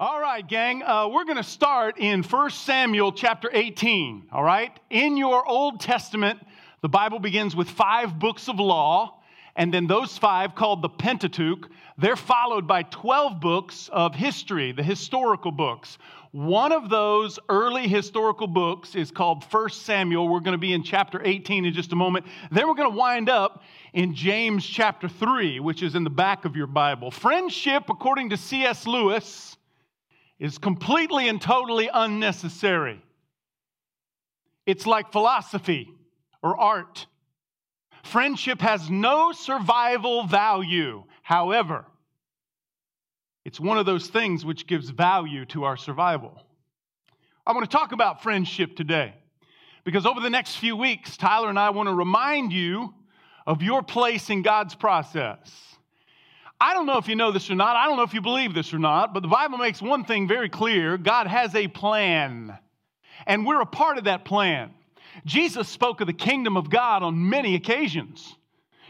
All 0.00 0.18
right, 0.18 0.48
gang, 0.48 0.82
uh, 0.82 1.08
we're 1.08 1.26
going 1.26 1.36
to 1.36 1.42
start 1.42 1.98
in 1.98 2.22
1 2.22 2.50
Samuel 2.52 3.12
chapter 3.12 3.50
18. 3.52 4.28
All 4.32 4.42
right? 4.42 4.72
In 4.88 5.18
your 5.18 5.46
Old 5.46 5.78
Testament, 5.78 6.40
the 6.80 6.88
Bible 6.88 7.18
begins 7.18 7.54
with 7.54 7.68
five 7.68 8.18
books 8.18 8.48
of 8.48 8.58
law, 8.58 9.20
and 9.56 9.74
then 9.74 9.86
those 9.86 10.16
five, 10.16 10.54
called 10.54 10.80
the 10.80 10.88
Pentateuch, 10.88 11.68
they're 11.98 12.16
followed 12.16 12.66
by 12.66 12.84
12 12.84 13.42
books 13.42 13.90
of 13.92 14.14
history, 14.14 14.72
the 14.72 14.82
historical 14.82 15.50
books. 15.50 15.98
One 16.30 16.72
of 16.72 16.88
those 16.88 17.38
early 17.50 17.86
historical 17.86 18.46
books 18.46 18.94
is 18.94 19.10
called 19.10 19.44
1 19.44 19.68
Samuel. 19.68 20.30
We're 20.30 20.40
going 20.40 20.52
to 20.52 20.58
be 20.58 20.72
in 20.72 20.82
chapter 20.82 21.20
18 21.22 21.66
in 21.66 21.74
just 21.74 21.92
a 21.92 21.96
moment. 21.96 22.24
Then 22.50 22.66
we're 22.68 22.74
going 22.74 22.90
to 22.90 22.96
wind 22.96 23.28
up 23.28 23.64
in 23.92 24.14
James 24.14 24.64
chapter 24.64 25.10
3, 25.10 25.60
which 25.60 25.82
is 25.82 25.94
in 25.94 26.04
the 26.04 26.08
back 26.08 26.46
of 26.46 26.56
your 26.56 26.68
Bible. 26.68 27.10
Friendship, 27.10 27.90
according 27.90 28.30
to 28.30 28.38
C.S. 28.38 28.86
Lewis, 28.86 29.58
is 30.40 30.56
completely 30.56 31.28
and 31.28 31.40
totally 31.40 31.90
unnecessary. 31.92 33.00
It's 34.66 34.86
like 34.86 35.12
philosophy 35.12 35.92
or 36.42 36.58
art. 36.58 37.06
Friendship 38.02 38.62
has 38.62 38.88
no 38.88 39.32
survival 39.32 40.24
value. 40.24 41.04
However, 41.22 41.84
it's 43.44 43.60
one 43.60 43.76
of 43.76 43.84
those 43.84 44.08
things 44.08 44.44
which 44.44 44.66
gives 44.66 44.88
value 44.88 45.44
to 45.46 45.64
our 45.64 45.76
survival. 45.76 46.42
I 47.46 47.52
want 47.52 47.70
to 47.70 47.76
talk 47.76 47.92
about 47.92 48.22
friendship 48.22 48.76
today 48.76 49.14
because 49.84 50.06
over 50.06 50.20
the 50.20 50.30
next 50.30 50.56
few 50.56 50.74
weeks, 50.74 51.18
Tyler 51.18 51.50
and 51.50 51.58
I 51.58 51.70
want 51.70 51.88
to 51.88 51.94
remind 51.94 52.52
you 52.52 52.94
of 53.46 53.62
your 53.62 53.82
place 53.82 54.30
in 54.30 54.40
God's 54.42 54.74
process. 54.74 55.69
I 56.60 56.74
don't 56.74 56.84
know 56.84 56.98
if 56.98 57.08
you 57.08 57.16
know 57.16 57.32
this 57.32 57.50
or 57.50 57.54
not. 57.54 57.74
I 57.74 57.86
don't 57.86 57.96
know 57.96 58.02
if 58.02 58.12
you 58.12 58.20
believe 58.20 58.52
this 58.54 58.74
or 58.74 58.78
not, 58.78 59.14
but 59.14 59.22
the 59.22 59.28
Bible 59.28 59.56
makes 59.56 59.80
one 59.80 60.04
thing 60.04 60.28
very 60.28 60.50
clear 60.50 60.98
God 60.98 61.26
has 61.26 61.54
a 61.54 61.68
plan, 61.68 62.56
and 63.26 63.46
we're 63.46 63.62
a 63.62 63.66
part 63.66 63.96
of 63.96 64.04
that 64.04 64.26
plan. 64.26 64.74
Jesus 65.24 65.68
spoke 65.68 66.00
of 66.02 66.06
the 66.06 66.12
kingdom 66.12 66.56
of 66.58 66.68
God 66.68 67.02
on 67.02 67.28
many 67.28 67.54
occasions. 67.54 68.36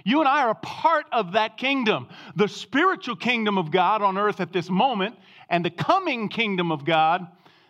You 0.05 0.19
and 0.20 0.28
I 0.28 0.42
are 0.42 0.50
a 0.50 0.55
part 0.56 1.06
of 1.12 1.33
that 1.33 1.59
kingdom, 1.59 2.09
the 2.34 2.48
spiritual 2.48 3.17
kingdom 3.17 3.56
of 3.56 3.70
God 3.70 4.03
on 4.03 4.19
earth 4.19 4.41
at 4.41 4.53
this 4.53 4.69
moment, 4.69 5.14
and 5.48 5.64
the 5.64 5.70
coming 5.70 6.28
kingdom 6.28 6.72
of 6.72 6.84
God 6.84 7.27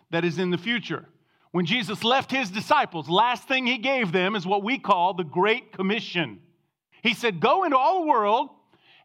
that 0.09 0.25
is 0.25 0.39
in 0.39 0.49
the 0.49 0.57
future. 0.57 1.05
When 1.51 1.65
Jesus 1.65 2.03
left 2.03 2.31
his 2.31 2.49
disciples, 2.49 3.09
last 3.09 3.47
thing 3.47 3.67
he 3.67 3.77
gave 3.77 4.11
them 4.11 4.35
is 4.35 4.47
what 4.47 4.63
we 4.63 4.79
call 4.79 5.13
the 5.13 5.23
Great 5.23 5.73
Commission. 5.73 6.39
He 7.03 7.13
said, 7.13 7.39
Go 7.39 7.65
into 7.65 7.77
all 7.77 8.01
the 8.01 8.07
world 8.07 8.49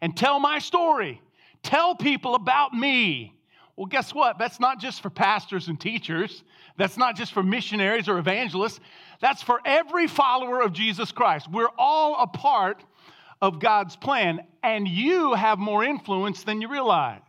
and 0.00 0.16
tell 0.16 0.39
my 0.41 0.58
story. 0.58 1.20
Tell 1.62 1.94
people 1.94 2.34
about 2.34 2.72
me. 2.75 3.34
Well, 3.77 3.86
guess 3.86 4.14
what? 4.14 4.39
That's 4.39 4.58
not 4.58 4.80
just 4.80 5.02
for 5.02 5.11
pastors 5.11 5.69
and 5.69 5.78
teachers. 5.78 6.42
That's 6.78 6.97
not 6.97 7.16
just 7.16 7.33
for 7.33 7.42
missionaries 7.42 8.08
or 8.08 8.19
evangelists. 8.19 8.80
That's 9.20 9.42
for 9.42 9.61
every 9.64 10.06
follower 10.06 10.62
of 10.62 10.72
Jesus 10.72 11.12
Christ. 11.12 11.50
We're 11.50 11.70
all 11.78 12.22
a 12.22 12.27
part 12.27 12.83
of 13.42 13.61
God's 13.61 13.97
plan, 13.97 14.41
and 14.62 14.89
you 14.89 15.34
have 15.34 15.58
more 15.58 15.84
influence 15.84 16.42
than 16.42 16.62
you 16.62 16.69
realize. 16.69 17.20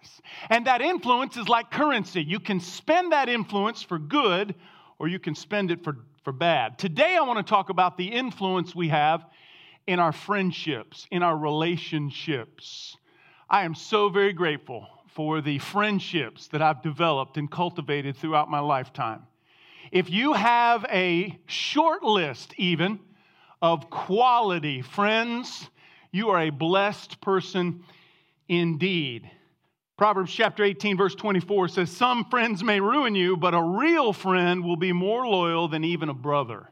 And 0.49 0.67
that 0.67 0.81
influence 0.81 1.35
is 1.35 1.49
like 1.49 1.69
currency. 1.69 2.23
You 2.23 2.39
can 2.39 2.61
spend 2.61 3.11
that 3.11 3.27
influence 3.27 3.83
for 3.83 3.99
good, 3.99 4.55
or 4.99 5.09
you 5.09 5.19
can 5.19 5.35
spend 5.35 5.69
it 5.69 5.83
for, 5.83 5.97
for 6.23 6.31
bad. 6.31 6.77
Today, 6.79 7.17
I 7.17 7.21
want 7.23 7.45
to 7.45 7.49
talk 7.49 7.69
about 7.69 7.97
the 7.97 8.07
influence 8.07 8.73
we 8.73 8.87
have 8.87 9.25
in 9.87 9.99
our 9.99 10.11
friendships, 10.11 11.07
in 11.09 11.23
our 11.23 11.35
relationships. 11.35 12.97
I 13.49 13.63
am 13.63 13.73
so 13.73 14.09
very 14.09 14.33
grateful 14.33 14.85
for 15.15 15.41
the 15.41 15.57
friendships 15.59 16.47
that 16.49 16.61
I've 16.61 16.83
developed 16.83 17.37
and 17.37 17.49
cultivated 17.49 18.17
throughout 18.17 18.51
my 18.51 18.59
lifetime. 18.59 19.23
If 19.91 20.09
you 20.09 20.33
have 20.33 20.85
a 20.89 21.39
short 21.45 22.03
list, 22.03 22.53
even, 22.57 22.99
of 23.61 23.89
quality 23.89 24.81
friends, 24.81 25.69
you 26.11 26.29
are 26.29 26.41
a 26.41 26.49
blessed 26.49 27.21
person 27.21 27.83
indeed. 28.47 29.31
Proverbs 29.97 30.31
chapter 30.31 30.63
18, 30.63 30.97
verse 30.97 31.15
24 31.15 31.69
says, 31.69 31.91
Some 31.91 32.25
friends 32.25 32.63
may 32.63 32.79
ruin 32.79 33.15
you, 33.15 33.35
but 33.37 33.55
a 33.55 33.61
real 33.61 34.13
friend 34.13 34.63
will 34.63 34.75
be 34.75 34.93
more 34.93 35.25
loyal 35.25 35.67
than 35.67 35.83
even 35.83 36.09
a 36.09 36.13
brother. 36.13 36.69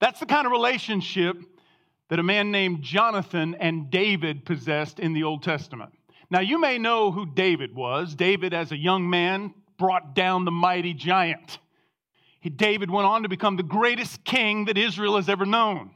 That's 0.00 0.18
the 0.18 0.26
kind 0.26 0.46
of 0.46 0.50
relationship 0.50 1.36
that 2.10 2.18
a 2.18 2.24
man 2.24 2.50
named 2.50 2.82
Jonathan 2.82 3.54
and 3.54 3.90
David 3.90 4.44
possessed 4.44 4.98
in 4.98 5.14
the 5.14 5.22
Old 5.22 5.42
Testament. 5.42 5.92
Now, 6.28 6.40
you 6.40 6.60
may 6.60 6.76
know 6.76 7.10
who 7.10 7.24
David 7.24 7.74
was. 7.74 8.14
David, 8.14 8.52
as 8.52 8.72
a 8.72 8.76
young 8.76 9.08
man, 9.08 9.54
brought 9.78 10.14
down 10.14 10.44
the 10.44 10.50
mighty 10.50 10.92
giant. 10.92 11.58
He, 12.40 12.50
David 12.50 12.90
went 12.90 13.06
on 13.06 13.22
to 13.22 13.28
become 13.28 13.56
the 13.56 13.62
greatest 13.62 14.24
king 14.24 14.66
that 14.66 14.76
Israel 14.76 15.16
has 15.16 15.28
ever 15.28 15.46
known. 15.46 15.90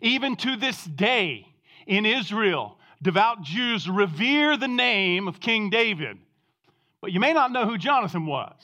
Even 0.00 0.36
to 0.36 0.56
this 0.56 0.82
day, 0.84 1.46
in 1.86 2.06
Israel, 2.06 2.78
devout 3.02 3.42
Jews 3.42 3.88
revere 3.88 4.56
the 4.56 4.68
name 4.68 5.28
of 5.28 5.40
King 5.40 5.70
David. 5.70 6.18
But 7.00 7.12
you 7.12 7.20
may 7.20 7.32
not 7.32 7.52
know 7.52 7.66
who 7.66 7.78
Jonathan 7.78 8.26
was. 8.26 8.54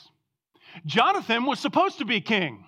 Jonathan 0.85 1.47
was 1.47 1.59
supposed 1.59 1.99
to 1.99 2.05
be 2.05 2.21
king. 2.21 2.66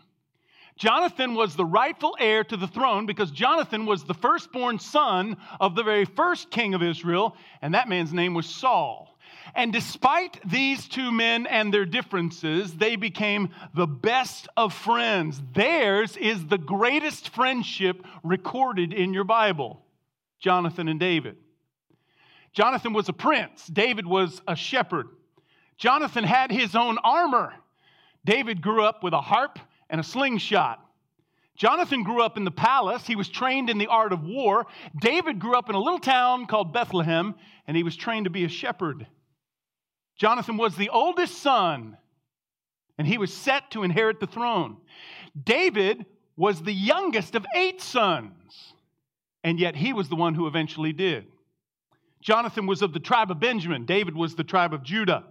Jonathan 0.79 1.35
was 1.35 1.57
the 1.57 1.65
rightful 1.65 2.17
heir 2.21 2.45
to 2.45 2.57
the 2.57 2.69
throne 2.69 3.05
because 3.05 3.33
Jonathan 3.33 3.85
was 3.85 4.05
the 4.05 4.15
firstborn 4.15 4.79
son 4.79 5.37
of 5.59 5.75
the 5.75 5.83
very 5.83 6.05
first 6.05 6.51
king 6.51 6.73
of 6.73 6.85
Israel, 6.85 7.37
and 7.61 7.75
that 7.75 7.89
man's 7.89 8.13
name 8.13 8.33
was 8.33 8.47
Saul. 8.47 9.19
And 9.57 9.73
despite 9.73 10.39
these 10.49 10.87
two 10.87 11.11
men 11.11 11.47
and 11.49 11.75
their 11.75 11.85
differences, 11.85 12.75
they 12.75 12.95
became 12.95 13.51
the 13.75 13.89
best 13.89 14.47
of 14.57 14.73
friends. 14.73 15.43
Theirs 15.53 16.17
is 16.17 16.47
the 16.47 16.59
greatest 16.59 17.31
friendship 17.31 18.05
recorded 18.23 18.93
in 18.93 19.13
your 19.13 19.25
Bible 19.25 19.83
Jonathan 20.39 20.87
and 20.87 21.01
David. 21.01 21.37
Jonathan 22.53 22.93
was 22.93 23.09
a 23.09 23.13
prince, 23.13 23.67
David 23.67 24.07
was 24.07 24.41
a 24.47 24.55
shepherd. 24.55 25.09
Jonathan 25.77 26.23
had 26.25 26.53
his 26.53 26.77
own 26.77 26.99
armor. 26.99 27.53
David 28.25 28.63
grew 28.63 28.85
up 28.85 29.03
with 29.03 29.13
a 29.13 29.21
harp 29.21 29.59
and 29.91 30.01
a 30.01 30.05
slingshot. 30.05 30.85
Jonathan 31.57 32.05
grew 32.05 32.23
up 32.23 32.37
in 32.37 32.45
the 32.45 32.51
palace. 32.53 33.05
He 33.07 33.17
was 33.17 33.29
trained 33.29 33.69
in 33.69 33.79
the 33.79 33.89
art 33.89 34.13
of 34.13 34.25
war. 34.25 34.67
David 35.01 35.41
grew 35.41 35.57
up 35.57 35.69
in 35.69 35.75
a 35.75 35.81
little 35.81 35.99
town 35.99 36.47
called 36.47 36.73
Bethlehem, 36.73 37.35
and 37.67 37.77
he 37.77 37.83
was 37.83 37.97
trained 37.97 38.25
to 38.25 38.31
be 38.31 38.45
a 38.45 38.49
shepherd. 38.49 39.07
Jonathan 40.17 40.57
was 40.57 40.77
the 40.77 40.91
oldest 40.91 41.39
son, 41.39 41.97
and 42.97 43.07
he 43.07 43.19
was 43.19 43.33
set 43.33 43.73
to 43.73 43.83
inherit 43.83 44.21
the 44.21 44.27
throne. 44.27 44.77
David 45.45 46.07
was 46.37 46.63
the 46.63 46.73
youngest 46.73 47.35
of 47.35 47.45
eight 47.57 47.81
sons, 47.81 48.75
and 49.43 49.59
yet 49.59 49.75
he 49.75 49.93
was 49.93 50.09
the 50.09 50.17
one 50.17 50.35
who 50.35 50.47
eventually 50.47 50.93
did. 50.93 51.27
Jonathan 52.21 52.67
was 52.67 52.83
of 52.83 52.93
the 52.93 53.01
tribe 53.01 53.31
of 53.31 53.41
Benjamin, 53.41 53.85
David 53.85 54.15
was 54.15 54.37
the 54.37 54.45
tribe 54.45 54.73
of 54.73 54.85
Judah. 54.85 55.25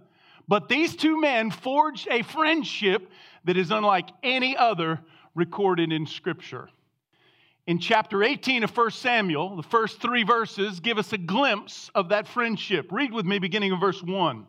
But 0.48 0.68
these 0.68 0.96
two 0.96 1.20
men 1.20 1.50
forged 1.50 2.08
a 2.10 2.22
friendship 2.22 3.10
that 3.44 3.56
is 3.56 3.70
unlike 3.70 4.08
any 4.22 4.56
other 4.56 5.00
recorded 5.34 5.92
in 5.92 6.06
Scripture. 6.06 6.70
In 7.66 7.78
chapter 7.78 8.24
18 8.24 8.64
of 8.64 8.74
1 8.74 8.90
Samuel, 8.92 9.56
the 9.56 9.62
first 9.62 10.00
three 10.00 10.22
verses 10.22 10.80
give 10.80 10.96
us 10.96 11.12
a 11.12 11.18
glimpse 11.18 11.90
of 11.94 12.08
that 12.08 12.26
friendship. 12.26 12.90
Read 12.90 13.12
with 13.12 13.26
me, 13.26 13.38
beginning 13.38 13.72
of 13.72 13.80
verse 13.80 14.02
1. 14.02 14.46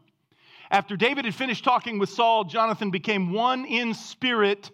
After 0.72 0.96
David 0.96 1.26
had 1.26 1.36
finished 1.36 1.66
talking 1.66 2.00
with 2.00 2.10
Saul, 2.10 2.46
Jonathan 2.46 2.92
became 2.92 3.34
one 3.34 3.66
in 3.66 3.94
spirit 3.94 4.72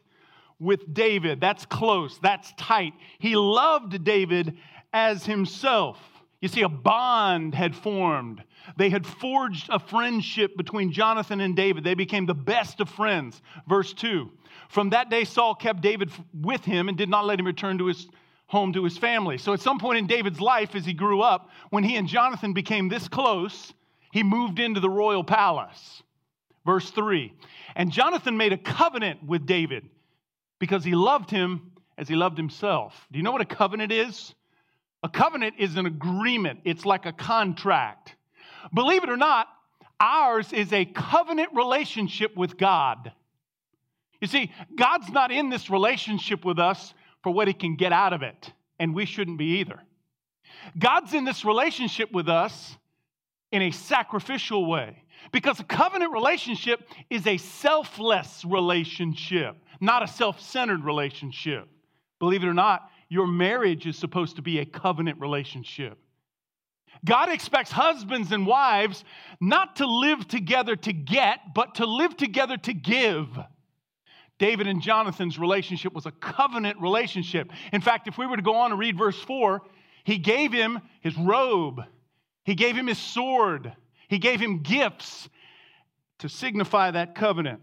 with 0.59 0.93
David. 0.93 1.41
That's 1.41 1.65
close, 1.65 2.19
that's 2.19 2.53
tight. 2.55 2.93
He 3.17 3.35
loved 3.35 4.03
David 4.03 4.57
as 4.93 5.25
himself. 5.25 5.99
You 6.39 6.47
see, 6.47 6.61
a 6.61 6.69
bond 6.69 7.55
had 7.55 7.75
formed. 7.75 8.43
They 8.77 8.89
had 8.89 9.05
forged 9.05 9.69
a 9.69 9.79
friendship 9.79 10.57
between 10.57 10.91
Jonathan 10.91 11.41
and 11.41 11.55
David. 11.55 11.83
They 11.83 11.93
became 11.93 12.25
the 12.25 12.33
best 12.33 12.79
of 12.79 12.89
friends. 12.89 13.41
Verse 13.67 13.93
2 13.93 14.29
From 14.69 14.89
that 14.91 15.09
day, 15.09 15.23
Saul 15.23 15.55
kept 15.55 15.81
David 15.81 16.11
with 16.33 16.63
him 16.65 16.89
and 16.89 16.97
did 16.97 17.09
not 17.09 17.25
let 17.25 17.39
him 17.39 17.45
return 17.45 17.77
to 17.79 17.87
his 17.87 18.07
home 18.47 18.73
to 18.73 18.83
his 18.83 18.97
family. 18.97 19.37
So, 19.37 19.53
at 19.53 19.61
some 19.61 19.79
point 19.79 19.97
in 19.97 20.07
David's 20.07 20.39
life, 20.39 20.75
as 20.75 20.85
he 20.85 20.93
grew 20.93 21.21
up, 21.21 21.49
when 21.69 21.83
he 21.83 21.95
and 21.95 22.07
Jonathan 22.07 22.53
became 22.53 22.89
this 22.89 23.07
close, 23.07 23.73
he 24.11 24.23
moved 24.23 24.59
into 24.59 24.79
the 24.79 24.89
royal 24.89 25.23
palace. 25.23 26.03
Verse 26.65 26.89
3 26.91 27.33
And 27.75 27.91
Jonathan 27.91 28.37
made 28.37 28.53
a 28.53 28.57
covenant 28.57 29.23
with 29.23 29.45
David 29.45 29.87
because 30.59 30.83
he 30.83 30.95
loved 30.95 31.29
him 31.29 31.71
as 31.97 32.07
he 32.07 32.15
loved 32.15 32.37
himself. 32.37 33.07
Do 33.11 33.17
you 33.17 33.23
know 33.23 33.31
what 33.31 33.41
a 33.41 33.45
covenant 33.45 33.91
is? 33.91 34.33
A 35.03 35.09
covenant 35.09 35.55
is 35.59 35.75
an 35.75 35.85
agreement, 35.85 36.61
it's 36.63 36.85
like 36.85 37.05
a 37.05 37.13
contract. 37.13 38.14
Believe 38.73 39.03
it 39.03 39.09
or 39.09 39.17
not, 39.17 39.47
ours 39.99 40.51
is 40.53 40.73
a 40.73 40.85
covenant 40.85 41.49
relationship 41.53 42.35
with 42.35 42.57
God. 42.57 43.11
You 44.21 44.27
see, 44.27 44.51
God's 44.75 45.09
not 45.09 45.31
in 45.31 45.49
this 45.49 45.69
relationship 45.69 46.45
with 46.45 46.59
us 46.59 46.93
for 47.23 47.31
what 47.31 47.47
he 47.47 47.53
can 47.53 47.75
get 47.75 47.91
out 47.91 48.13
of 48.13 48.21
it, 48.21 48.51
and 48.79 48.93
we 48.93 49.05
shouldn't 49.05 49.37
be 49.37 49.59
either. 49.59 49.81
God's 50.77 51.13
in 51.13 51.25
this 51.25 51.45
relationship 51.45 52.11
with 52.11 52.29
us 52.29 52.77
in 53.51 53.61
a 53.61 53.71
sacrificial 53.71 54.65
way. 54.65 55.01
Because 55.31 55.59
a 55.59 55.63
covenant 55.63 56.11
relationship 56.11 56.87
is 57.09 57.25
a 57.25 57.37
selfless 57.37 58.43
relationship, 58.45 59.55
not 59.79 60.03
a 60.03 60.07
self 60.07 60.39
centered 60.39 60.83
relationship. 60.83 61.67
Believe 62.19 62.43
it 62.43 62.47
or 62.47 62.53
not, 62.53 62.89
your 63.09 63.27
marriage 63.27 63.87
is 63.87 63.97
supposed 63.97 64.35
to 64.35 64.41
be 64.41 64.59
a 64.59 64.65
covenant 64.65 65.19
relationship. 65.19 65.97
God 67.03 67.29
expects 67.29 67.71
husbands 67.71 68.31
and 68.31 68.47
wives 68.47 69.03
not 69.41 69.77
to 69.77 69.85
live 69.85 70.27
together 70.27 70.75
to 70.75 70.93
get, 70.93 71.53
but 71.53 71.75
to 71.75 71.85
live 71.85 72.15
together 72.15 72.57
to 72.57 72.73
give. 72.73 73.27
David 74.37 74.67
and 74.67 74.81
Jonathan's 74.81 75.39
relationship 75.39 75.93
was 75.93 76.05
a 76.05 76.11
covenant 76.11 76.79
relationship. 76.81 77.51
In 77.71 77.81
fact, 77.81 78.07
if 78.07 78.17
we 78.17 78.25
were 78.25 78.35
to 78.35 78.41
go 78.41 78.55
on 78.55 78.71
and 78.71 78.79
read 78.79 78.97
verse 78.97 79.19
4, 79.19 79.61
he 80.03 80.17
gave 80.17 80.51
him 80.51 80.79
his 81.01 81.17
robe, 81.17 81.81
he 82.43 82.53
gave 82.55 82.75
him 82.75 82.87
his 82.87 82.99
sword, 82.99 83.73
he 84.07 84.19
gave 84.19 84.39
him 84.39 84.61
gifts 84.61 85.29
to 86.19 86.29
signify 86.29 86.91
that 86.91 87.15
covenant. 87.15 87.61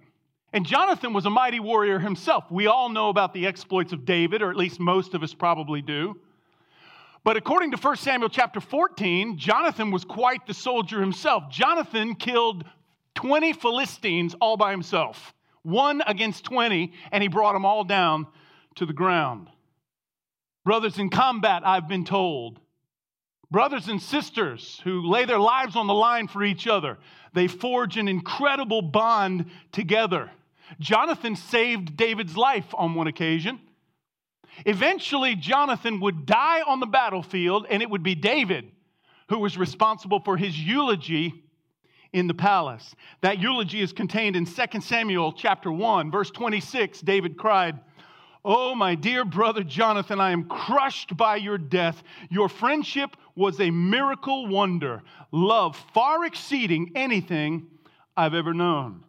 And 0.52 0.66
Jonathan 0.66 1.12
was 1.12 1.24
a 1.24 1.30
mighty 1.30 1.60
warrior 1.60 1.98
himself. 1.98 2.44
We 2.50 2.66
all 2.66 2.90
know 2.90 3.08
about 3.08 3.32
the 3.32 3.46
exploits 3.46 3.92
of 3.92 4.04
David, 4.04 4.42
or 4.42 4.50
at 4.50 4.56
least 4.56 4.80
most 4.80 5.14
of 5.14 5.22
us 5.22 5.32
probably 5.32 5.80
do. 5.80 6.20
But 7.24 7.36
according 7.36 7.70
to 7.70 7.76
1 7.76 7.96
Samuel 7.96 8.28
chapter 8.28 8.60
14, 8.60 9.38
Jonathan 9.38 9.90
was 9.90 10.04
quite 10.04 10.46
the 10.46 10.54
soldier 10.54 11.00
himself. 11.00 11.44
Jonathan 11.50 12.16
killed 12.16 12.64
20 13.14 13.52
Philistines 13.52 14.34
all 14.40 14.56
by 14.56 14.72
himself, 14.72 15.32
one 15.62 16.02
against 16.06 16.44
20, 16.44 16.92
and 17.12 17.22
he 17.22 17.28
brought 17.28 17.52
them 17.52 17.64
all 17.64 17.84
down 17.84 18.26
to 18.76 18.86
the 18.86 18.92
ground. 18.92 19.48
Brothers 20.64 20.98
in 20.98 21.10
combat, 21.10 21.62
I've 21.64 21.88
been 21.88 22.04
told. 22.04 22.58
Brothers 23.50 23.88
and 23.88 24.00
sisters 24.00 24.80
who 24.82 25.02
lay 25.02 25.24
their 25.24 25.38
lives 25.38 25.76
on 25.76 25.86
the 25.86 25.94
line 25.94 26.26
for 26.26 26.42
each 26.42 26.66
other. 26.66 26.98
They 27.34 27.48
forge 27.48 27.98
an 27.98 28.08
incredible 28.08 28.82
bond 28.82 29.50
together. 29.72 30.30
Jonathan 30.80 31.36
saved 31.36 31.96
David's 31.96 32.36
life 32.36 32.74
on 32.74 32.94
one 32.94 33.08
occasion. 33.08 33.60
Eventually, 34.66 35.34
Jonathan 35.34 36.00
would 36.00 36.26
die 36.26 36.62
on 36.62 36.80
the 36.80 36.86
battlefield, 36.86 37.66
and 37.68 37.82
it 37.82 37.90
would 37.90 38.02
be 38.02 38.14
David 38.14 38.70
who 39.28 39.38
was 39.38 39.56
responsible 39.56 40.20
for 40.20 40.36
his 40.36 40.58
eulogy 40.58 41.44
in 42.12 42.26
the 42.26 42.34
palace. 42.34 42.94
That 43.22 43.38
eulogy 43.38 43.80
is 43.80 43.92
contained 43.92 44.36
in 44.36 44.44
2 44.44 44.80
Samuel 44.80 45.32
chapter 45.32 45.72
1, 45.72 46.10
verse 46.10 46.30
26. 46.30 47.00
David 47.00 47.38
cried, 47.38 47.80
Oh, 48.44 48.74
my 48.74 48.94
dear 48.94 49.24
brother 49.24 49.62
Jonathan, 49.62 50.20
I 50.20 50.32
am 50.32 50.44
crushed 50.44 51.16
by 51.16 51.36
your 51.36 51.58
death. 51.58 52.02
Your 52.28 52.48
friendship 52.48 53.16
was 53.36 53.60
a 53.60 53.70
miracle 53.70 54.48
wonder, 54.48 55.02
love 55.30 55.76
far 55.94 56.24
exceeding 56.24 56.92
anything 56.94 57.68
I've 58.16 58.34
ever 58.34 58.52
known. 58.52 59.04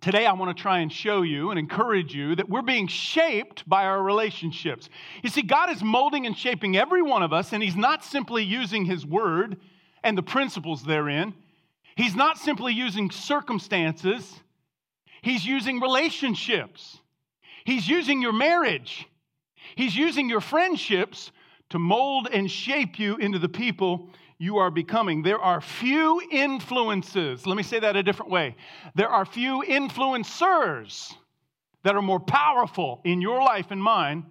Today, 0.00 0.24
I 0.24 0.32
want 0.32 0.56
to 0.56 0.62
try 0.62 0.78
and 0.78 0.90
show 0.90 1.20
you 1.20 1.50
and 1.50 1.58
encourage 1.58 2.14
you 2.14 2.34
that 2.36 2.48
we're 2.48 2.62
being 2.62 2.86
shaped 2.86 3.68
by 3.68 3.84
our 3.84 4.02
relationships. 4.02 4.88
You 5.22 5.28
see, 5.28 5.42
God 5.42 5.70
is 5.70 5.82
molding 5.82 6.24
and 6.24 6.34
shaping 6.36 6.74
every 6.74 7.02
one 7.02 7.22
of 7.22 7.34
us, 7.34 7.52
and 7.52 7.62
He's 7.62 7.76
not 7.76 8.02
simply 8.02 8.42
using 8.42 8.86
His 8.86 9.04
word 9.04 9.58
and 10.02 10.16
the 10.16 10.22
principles 10.22 10.82
therein. 10.84 11.34
He's 11.96 12.14
not 12.14 12.38
simply 12.38 12.72
using 12.72 13.10
circumstances, 13.10 14.40
He's 15.20 15.44
using 15.44 15.80
relationships. 15.80 16.98
He's 17.64 17.86
using 17.86 18.22
your 18.22 18.32
marriage, 18.32 19.06
He's 19.76 19.94
using 19.94 20.30
your 20.30 20.40
friendships 20.40 21.30
to 21.70 21.78
mold 21.78 22.28
and 22.32 22.50
shape 22.50 22.98
you 22.98 23.16
into 23.16 23.38
the 23.38 23.48
people 23.48 24.10
you 24.38 24.58
are 24.58 24.70
becoming. 24.70 25.22
There 25.22 25.38
are 25.38 25.60
few 25.60 26.20
influences. 26.30 27.46
Let 27.46 27.56
me 27.56 27.62
say 27.62 27.80
that 27.80 27.96
a 27.96 28.02
different 28.02 28.30
way. 28.30 28.56
There 28.94 29.08
are 29.08 29.24
few 29.24 29.62
influencers 29.66 31.12
that 31.84 31.94
are 31.94 32.02
more 32.02 32.20
powerful 32.20 33.00
in 33.04 33.20
your 33.20 33.42
life 33.42 33.70
and 33.70 33.82
mine 33.82 34.26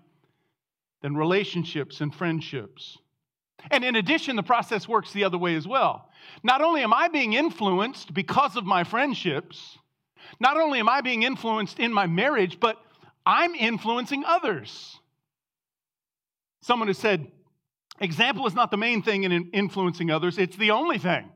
than 1.02 1.16
relationships 1.16 2.02
and 2.02 2.14
friendships. 2.14 2.98
And 3.72 3.84
in 3.84 3.96
addition, 3.96 4.36
the 4.36 4.44
process 4.44 4.88
works 4.88 5.12
the 5.12 5.24
other 5.24 5.38
way 5.38 5.56
as 5.56 5.68
well. 5.68 6.10
Not 6.44 6.62
only 6.62 6.82
am 6.82 6.94
I 6.94 7.08
being 7.08 7.34
influenced 7.34 8.14
because 8.14 8.56
of 8.56 8.66
my 8.66 8.84
friendships, 8.84 9.78
not 10.40 10.58
only 10.58 10.80
am 10.80 10.90
I 10.90 11.02
being 11.02 11.24
influenced 11.24 11.80
in 11.80 11.94
my 11.94 12.08
marriage, 12.08 12.60
but 12.60 12.78
I'm 13.26 13.54
influencing 13.56 14.24
others. 14.26 15.00
Someone 16.62 16.88
has 16.88 16.98
said, 16.98 17.32
Example 18.02 18.48
is 18.48 18.56
not 18.56 18.72
the 18.72 18.78
main 18.78 19.02
thing 19.02 19.24
in 19.24 19.50
influencing 19.52 20.10
others, 20.10 20.38
it's 20.38 20.56
the 20.56 20.72
only 20.72 20.98
thing. 20.98 21.30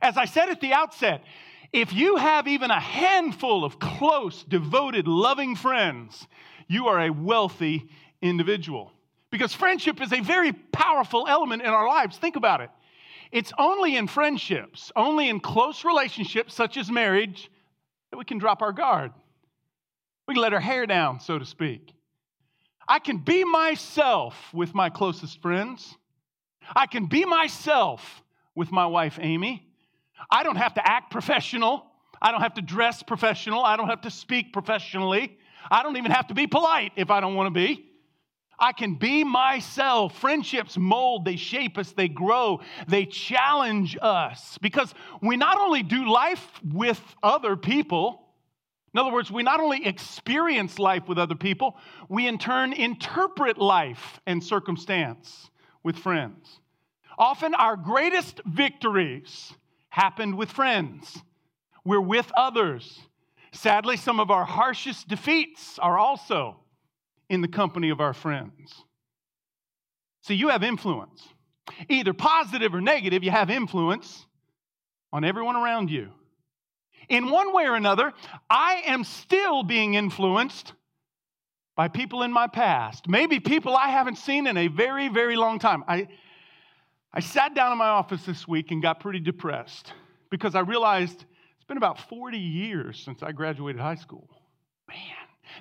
As 0.00 0.16
I 0.16 0.24
said 0.26 0.50
at 0.50 0.60
the 0.60 0.72
outset, 0.72 1.24
if 1.72 1.92
you 1.92 2.16
have 2.16 2.46
even 2.46 2.70
a 2.70 2.80
handful 2.80 3.64
of 3.64 3.78
close, 3.78 4.44
devoted, 4.44 5.08
loving 5.08 5.56
friends, 5.56 6.26
you 6.68 6.86
are 6.88 7.00
a 7.00 7.10
wealthy 7.10 7.88
individual. 8.22 8.92
Because 9.30 9.52
friendship 9.52 10.00
is 10.00 10.12
a 10.12 10.20
very 10.20 10.52
powerful 10.52 11.26
element 11.28 11.62
in 11.62 11.68
our 11.68 11.88
lives. 11.88 12.16
Think 12.16 12.36
about 12.36 12.60
it. 12.60 12.70
It's 13.32 13.52
only 13.58 13.96
in 13.96 14.06
friendships, 14.06 14.92
only 14.94 15.28
in 15.28 15.40
close 15.40 15.84
relationships, 15.84 16.54
such 16.54 16.76
as 16.76 16.90
marriage, 16.90 17.50
that 18.10 18.16
we 18.16 18.24
can 18.24 18.38
drop 18.38 18.62
our 18.62 18.72
guard. 18.72 19.12
We 20.28 20.34
can 20.34 20.42
let 20.42 20.54
our 20.54 20.60
hair 20.60 20.86
down, 20.86 21.20
so 21.20 21.38
to 21.38 21.44
speak. 21.44 21.92
I 22.88 22.98
can 22.98 23.18
be 23.18 23.44
myself 23.44 24.52
with 24.52 24.74
my 24.74 24.90
closest 24.90 25.42
friends. 25.42 25.96
I 26.74 26.86
can 26.86 27.06
be 27.06 27.24
myself 27.24 28.22
with 28.54 28.70
my 28.70 28.86
wife, 28.86 29.18
Amy. 29.20 29.66
I 30.30 30.42
don't 30.42 30.56
have 30.56 30.74
to 30.74 30.88
act 30.88 31.10
professional. 31.10 31.86
I 32.20 32.30
don't 32.30 32.40
have 32.40 32.54
to 32.54 32.62
dress 32.62 33.02
professional. 33.02 33.64
I 33.64 33.76
don't 33.76 33.88
have 33.88 34.02
to 34.02 34.10
speak 34.10 34.52
professionally. 34.52 35.36
I 35.70 35.82
don't 35.82 35.96
even 35.96 36.10
have 36.10 36.28
to 36.28 36.34
be 36.34 36.46
polite 36.46 36.92
if 36.96 37.10
I 37.10 37.20
don't 37.20 37.34
want 37.34 37.48
to 37.48 37.50
be. 37.50 37.84
I 38.58 38.72
can 38.72 38.94
be 38.94 39.22
myself. 39.22 40.18
Friendships 40.18 40.78
mold, 40.78 41.24
they 41.24 41.36
shape 41.36 41.76
us, 41.76 41.92
they 41.92 42.08
grow, 42.08 42.60
they 42.88 43.04
challenge 43.04 43.98
us 44.00 44.58
because 44.62 44.94
we 45.20 45.36
not 45.36 45.58
only 45.58 45.82
do 45.82 46.10
life 46.10 46.48
with 46.64 47.00
other 47.22 47.56
people, 47.56 48.25
in 48.96 49.00
other 49.00 49.12
words, 49.12 49.30
we 49.30 49.42
not 49.42 49.60
only 49.60 49.84
experience 49.84 50.78
life 50.78 51.06
with 51.06 51.18
other 51.18 51.34
people, 51.34 51.76
we 52.08 52.26
in 52.26 52.38
turn 52.38 52.72
interpret 52.72 53.58
life 53.58 54.20
and 54.26 54.42
circumstance 54.42 55.50
with 55.82 55.98
friends. 55.98 56.60
Often 57.18 57.54
our 57.56 57.76
greatest 57.76 58.40
victories 58.46 59.52
happened 59.90 60.34
with 60.34 60.50
friends. 60.50 61.22
We're 61.84 62.00
with 62.00 62.32
others. 62.38 62.98
Sadly, 63.52 63.98
some 63.98 64.18
of 64.18 64.30
our 64.30 64.46
harshest 64.46 65.08
defeats 65.08 65.78
are 65.78 65.98
also 65.98 66.56
in 67.28 67.42
the 67.42 67.48
company 67.48 67.90
of 67.90 68.00
our 68.00 68.14
friends. 68.14 68.82
See, 70.22 70.36
you 70.36 70.48
have 70.48 70.62
influence. 70.62 71.22
Either 71.90 72.14
positive 72.14 72.74
or 72.74 72.80
negative, 72.80 73.22
you 73.22 73.30
have 73.30 73.50
influence 73.50 74.24
on 75.12 75.22
everyone 75.22 75.56
around 75.56 75.90
you 75.90 76.12
in 77.08 77.30
one 77.30 77.52
way 77.52 77.66
or 77.66 77.74
another, 77.74 78.12
I 78.48 78.82
am 78.86 79.04
still 79.04 79.62
being 79.62 79.94
influenced 79.94 80.72
by 81.76 81.88
people 81.88 82.22
in 82.22 82.32
my 82.32 82.46
past, 82.46 83.06
maybe 83.06 83.38
people 83.38 83.76
I 83.76 83.88
haven't 83.88 84.16
seen 84.16 84.46
in 84.46 84.56
a 84.56 84.68
very, 84.68 85.08
very 85.08 85.36
long 85.36 85.58
time. 85.58 85.84
I, 85.86 86.08
I 87.12 87.20
sat 87.20 87.54
down 87.54 87.70
in 87.70 87.78
my 87.78 87.88
office 87.88 88.24
this 88.24 88.48
week 88.48 88.70
and 88.70 88.80
got 88.80 88.98
pretty 88.98 89.20
depressed 89.20 89.92
because 90.30 90.54
I 90.54 90.60
realized 90.60 91.24
it's 91.56 91.64
been 91.68 91.76
about 91.76 92.00
40 92.08 92.38
years 92.38 92.98
since 92.98 93.22
I 93.22 93.32
graduated 93.32 93.80
high 93.80 93.94
school. 93.96 94.28
Man. 94.88 94.98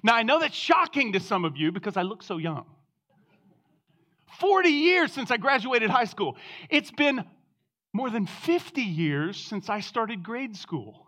Now, 0.03 0.15
I 0.15 0.23
know 0.23 0.39
that's 0.39 0.55
shocking 0.55 1.13
to 1.13 1.19
some 1.19 1.45
of 1.45 1.57
you 1.57 1.71
because 1.71 1.97
I 1.97 2.03
look 2.03 2.23
so 2.23 2.37
young. 2.37 2.65
40 4.39 4.69
years 4.69 5.11
since 5.11 5.31
I 5.31 5.37
graduated 5.37 5.89
high 5.89 6.05
school. 6.05 6.37
It's 6.69 6.91
been 6.91 7.25
more 7.93 8.09
than 8.09 8.25
50 8.25 8.81
years 8.81 9.37
since 9.37 9.69
I 9.69 9.79
started 9.79 10.23
grade 10.23 10.55
school. 10.55 11.04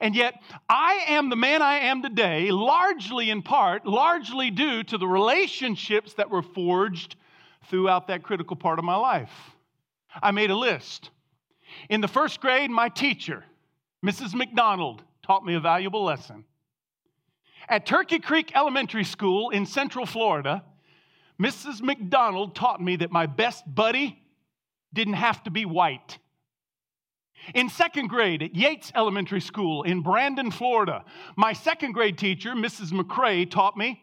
And 0.00 0.14
yet, 0.14 0.42
I 0.68 1.04
am 1.08 1.30
the 1.30 1.36
man 1.36 1.62
I 1.62 1.78
am 1.78 2.02
today, 2.02 2.50
largely 2.50 3.30
in 3.30 3.42
part, 3.42 3.86
largely 3.86 4.50
due 4.50 4.82
to 4.84 4.98
the 4.98 5.06
relationships 5.06 6.14
that 6.14 6.30
were 6.30 6.42
forged 6.42 7.16
throughout 7.68 8.08
that 8.08 8.22
critical 8.22 8.56
part 8.56 8.78
of 8.78 8.84
my 8.84 8.96
life. 8.96 9.32
I 10.22 10.30
made 10.30 10.50
a 10.50 10.56
list. 10.56 11.10
In 11.88 12.00
the 12.00 12.08
first 12.08 12.40
grade, 12.40 12.70
my 12.70 12.88
teacher, 12.88 13.44
Mrs. 14.04 14.34
McDonald, 14.34 15.02
taught 15.22 15.44
me 15.44 15.54
a 15.54 15.60
valuable 15.60 16.04
lesson. 16.04 16.44
At 17.68 17.86
Turkey 17.86 18.18
Creek 18.18 18.52
Elementary 18.54 19.04
School 19.04 19.50
in 19.50 19.66
Central 19.66 20.06
Florida, 20.06 20.64
Mrs. 21.40 21.82
McDonald 21.82 22.54
taught 22.54 22.80
me 22.80 22.96
that 22.96 23.10
my 23.10 23.26
best 23.26 23.62
buddy 23.72 24.22
didn't 24.92 25.14
have 25.14 25.42
to 25.44 25.50
be 25.50 25.64
white. 25.64 26.18
In 27.54 27.68
second 27.68 28.08
grade 28.08 28.42
at 28.42 28.54
Yates 28.54 28.90
Elementary 28.94 29.40
School 29.40 29.82
in 29.82 30.02
Brandon, 30.02 30.50
Florida, 30.50 31.04
my 31.36 31.52
second 31.52 31.92
grade 31.92 32.18
teacher, 32.18 32.52
Mrs. 32.52 32.92
McCrae, 32.92 33.48
taught 33.50 33.76
me 33.76 34.02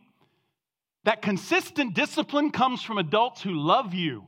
that 1.03 1.21
consistent 1.21 1.93
discipline 1.93 2.51
comes 2.51 2.81
from 2.81 2.97
adults 2.97 3.41
who 3.41 3.51
love 3.51 3.93
you. 3.93 4.25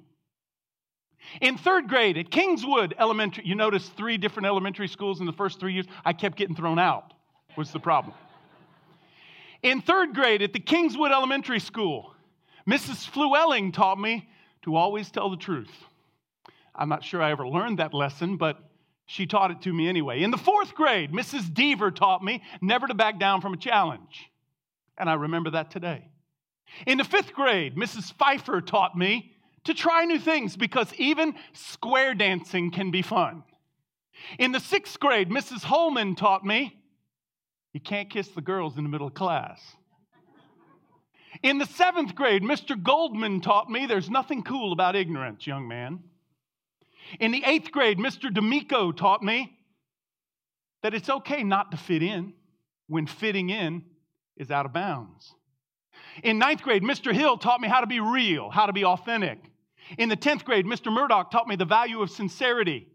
In 1.41 1.57
third 1.57 1.87
grade 1.87 2.17
at 2.17 2.29
Kingswood 2.29 2.93
Elementary, 2.99 3.45
you 3.45 3.55
notice 3.55 3.87
three 3.89 4.17
different 4.17 4.45
elementary 4.45 4.87
schools 4.87 5.19
in 5.19 5.25
the 5.25 5.33
first 5.33 5.59
three 5.59 5.73
years. 5.73 5.87
I 6.03 6.13
kept 6.13 6.37
getting 6.37 6.55
thrown 6.55 6.77
out, 6.77 7.13
was 7.57 7.71
the 7.71 7.79
problem. 7.79 8.13
In 9.63 9.81
third 9.81 10.13
grade 10.13 10.41
at 10.41 10.53
the 10.53 10.59
Kingswood 10.59 11.11
Elementary 11.11 11.59
School, 11.59 12.13
Mrs. 12.69 13.07
Fluelling 13.07 13.71
taught 13.71 13.99
me 13.99 14.29
to 14.63 14.75
always 14.75 15.09
tell 15.09 15.29
the 15.29 15.37
truth. 15.37 15.71
I'm 16.75 16.89
not 16.89 17.03
sure 17.03 17.21
I 17.21 17.31
ever 17.31 17.47
learned 17.47 17.79
that 17.79 17.93
lesson, 17.93 18.37
but 18.37 18.59
she 19.05 19.25
taught 19.25 19.51
it 19.51 19.61
to 19.61 19.73
me 19.73 19.87
anyway. 19.87 20.23
In 20.23 20.31
the 20.31 20.37
fourth 20.37 20.73
grade, 20.73 21.11
Mrs. 21.11 21.51
Deaver 21.51 21.93
taught 21.93 22.23
me 22.23 22.41
never 22.61 22.87
to 22.87 22.93
back 22.93 23.19
down 23.19 23.41
from 23.41 23.53
a 23.53 23.57
challenge. 23.57 24.31
And 24.97 25.09
I 25.09 25.13
remember 25.13 25.51
that 25.51 25.71
today. 25.71 26.07
In 26.87 26.97
the 26.97 27.03
fifth 27.03 27.33
grade, 27.33 27.75
Mrs. 27.75 28.13
Pfeiffer 28.13 28.61
taught 28.61 28.97
me 28.97 29.31
to 29.65 29.73
try 29.73 30.05
new 30.05 30.19
things 30.19 30.55
because 30.55 30.93
even 30.95 31.35
square 31.53 32.13
dancing 32.13 32.71
can 32.71 32.91
be 32.91 33.01
fun. 33.01 33.43
In 34.39 34.51
the 34.51 34.59
sixth 34.59 34.99
grade, 34.99 35.29
Mrs. 35.29 35.63
Holman 35.63 36.15
taught 36.15 36.45
me 36.45 36.75
you 37.73 37.81
can't 37.81 38.09
kiss 38.09 38.29
the 38.29 38.41
girls 38.41 38.77
in 38.77 38.83
the 38.83 38.89
middle 38.89 39.07
of 39.07 39.13
class. 39.13 39.59
In 41.43 41.57
the 41.57 41.65
seventh 41.65 42.15
grade, 42.15 42.41
Mr. 42.41 42.81
Goldman 42.81 43.41
taught 43.41 43.69
me 43.69 43.85
there's 43.85 44.09
nothing 44.09 44.43
cool 44.43 44.71
about 44.71 44.95
ignorance, 44.95 45.45
young 45.45 45.67
man. 45.67 46.01
In 47.19 47.31
the 47.31 47.43
eighth 47.45 47.71
grade, 47.71 47.97
Mr. 47.97 48.33
D'Amico 48.33 48.91
taught 48.91 49.23
me 49.23 49.57
that 50.81 50.93
it's 50.93 51.09
okay 51.09 51.43
not 51.43 51.71
to 51.71 51.77
fit 51.77 52.03
in 52.03 52.33
when 52.87 53.07
fitting 53.07 53.49
in 53.49 53.83
is 54.37 54.51
out 54.51 54.65
of 54.65 54.73
bounds. 54.73 55.33
In 56.23 56.37
ninth 56.37 56.61
grade, 56.61 56.83
Mr. 56.83 57.13
Hill 57.13 57.37
taught 57.37 57.61
me 57.61 57.67
how 57.67 57.81
to 57.81 57.87
be 57.87 57.99
real, 57.99 58.49
how 58.49 58.65
to 58.65 58.73
be 58.73 58.85
authentic. 58.85 59.39
In 59.97 60.09
the 60.09 60.17
10th 60.17 60.43
grade, 60.43 60.65
Mr. 60.65 60.91
Murdoch 60.91 61.31
taught 61.31 61.47
me 61.47 61.55
the 61.55 61.65
value 61.65 62.01
of 62.01 62.09
sincerity. 62.09 62.87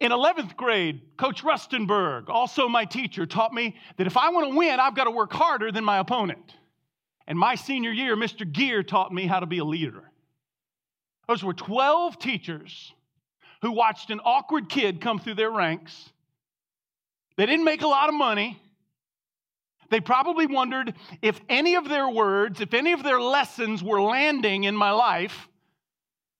In 0.00 0.12
11th 0.12 0.56
grade, 0.56 1.00
Coach 1.16 1.42
Rustenberg, 1.42 2.28
also 2.28 2.68
my 2.68 2.84
teacher, 2.84 3.26
taught 3.26 3.54
me 3.54 3.76
that 3.96 4.06
if 4.06 4.16
I 4.16 4.30
want 4.30 4.50
to 4.50 4.56
win, 4.56 4.78
I've 4.78 4.94
got 4.94 5.04
to 5.04 5.10
work 5.10 5.32
harder 5.32 5.72
than 5.72 5.84
my 5.84 5.98
opponent. 5.98 6.54
And 7.26 7.38
my 7.38 7.54
senior 7.54 7.90
year, 7.90 8.16
Mr. 8.16 8.50
Gear 8.50 8.82
taught 8.82 9.12
me 9.12 9.26
how 9.26 9.40
to 9.40 9.46
be 9.46 9.58
a 9.58 9.64
leader. 9.64 10.10
Those 11.26 11.42
were 11.42 11.54
12 11.54 12.18
teachers 12.18 12.92
who 13.66 13.72
watched 13.72 14.10
an 14.10 14.20
awkward 14.24 14.68
kid 14.68 15.00
come 15.00 15.18
through 15.18 15.34
their 15.34 15.50
ranks. 15.50 16.10
They 17.36 17.46
didn't 17.46 17.64
make 17.64 17.82
a 17.82 17.88
lot 17.88 18.08
of 18.08 18.14
money. 18.14 18.62
They 19.90 19.98
probably 19.98 20.46
wondered 20.46 20.94
if 21.20 21.40
any 21.48 21.74
of 21.74 21.88
their 21.88 22.08
words, 22.08 22.60
if 22.60 22.74
any 22.74 22.92
of 22.92 23.02
their 23.02 23.20
lessons 23.20 23.82
were 23.82 24.00
landing 24.00 24.62
in 24.62 24.76
my 24.76 24.92
life. 24.92 25.48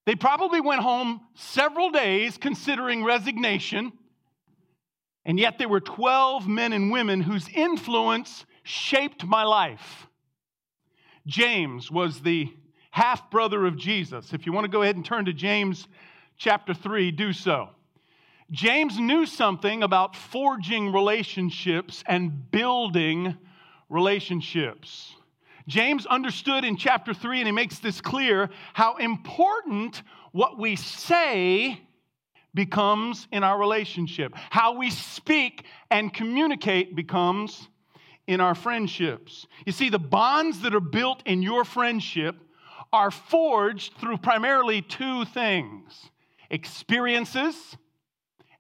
They 0.05 0.15
probably 0.15 0.61
went 0.61 0.83
home 0.83 1.21
several 1.35 1.91
days 1.91 2.39
considering 2.39 3.03
resignation. 3.03 3.93
And 5.25 5.37
yet 5.37 5.59
there 5.59 5.69
were 5.69 5.81
12 5.81 6.47
men 6.47 6.73
and 6.73 6.93
women 6.93 7.21
whose 7.21 7.49
influence 7.49 8.47
shaped 8.63 9.25
my 9.25 9.43
life. 9.43 10.07
James 11.27 11.91
was 11.91 12.21
the 12.21 12.53
half 12.93 13.33
brother 13.33 13.67
of 13.67 13.77
Jesus. 13.77 14.33
If 14.33 14.47
you 14.47 14.53
want 14.53 14.65
to 14.65 14.71
go 14.71 14.83
ahead 14.83 14.95
and 14.95 15.05
turn 15.05 15.25
to 15.25 15.33
James 15.33 15.89
chapter 16.37 16.75
3, 16.75 17.11
do 17.11 17.33
so. 17.33 17.71
James 18.51 18.99
knew 18.99 19.27
something 19.27 19.83
about 19.83 20.15
forging 20.15 20.93
relationships 20.93 22.05
and 22.07 22.51
building 22.51 23.37
relationships. 23.89 25.15
James 25.67 26.07
understood 26.07 26.65
in 26.65 26.77
chapter 26.77 27.13
3, 27.13 27.41
and 27.41 27.49
he 27.49 27.53
makes 27.53 27.81
this 27.81 28.01
clear, 28.01 28.51
how 28.73 28.97
important 28.97 30.03
what 30.31 30.59
we 30.59 30.77
say 30.77 31.81
becomes 32.55 33.27
in 33.33 33.43
our 33.43 33.59
relationship. 33.59 34.33
How 34.51 34.77
we 34.77 34.91
speak 34.91 35.65
and 35.91 36.13
communicate 36.15 36.95
becomes 36.95 37.69
in 38.27 38.41
our 38.41 38.55
friendships. 38.55 39.47
You 39.65 39.73
see, 39.73 39.91
the 39.91 39.99
bonds 39.99 40.61
that 40.61 40.75
are 40.75 40.81
built 40.81 41.23
in 41.27 41.43
your 41.43 41.65
friendship 41.65 42.37
are 42.93 43.11
forged 43.11 43.95
through 43.99 44.19
primarily 44.19 44.83
two 44.83 45.25
things 45.27 46.11
experiences 46.51 47.77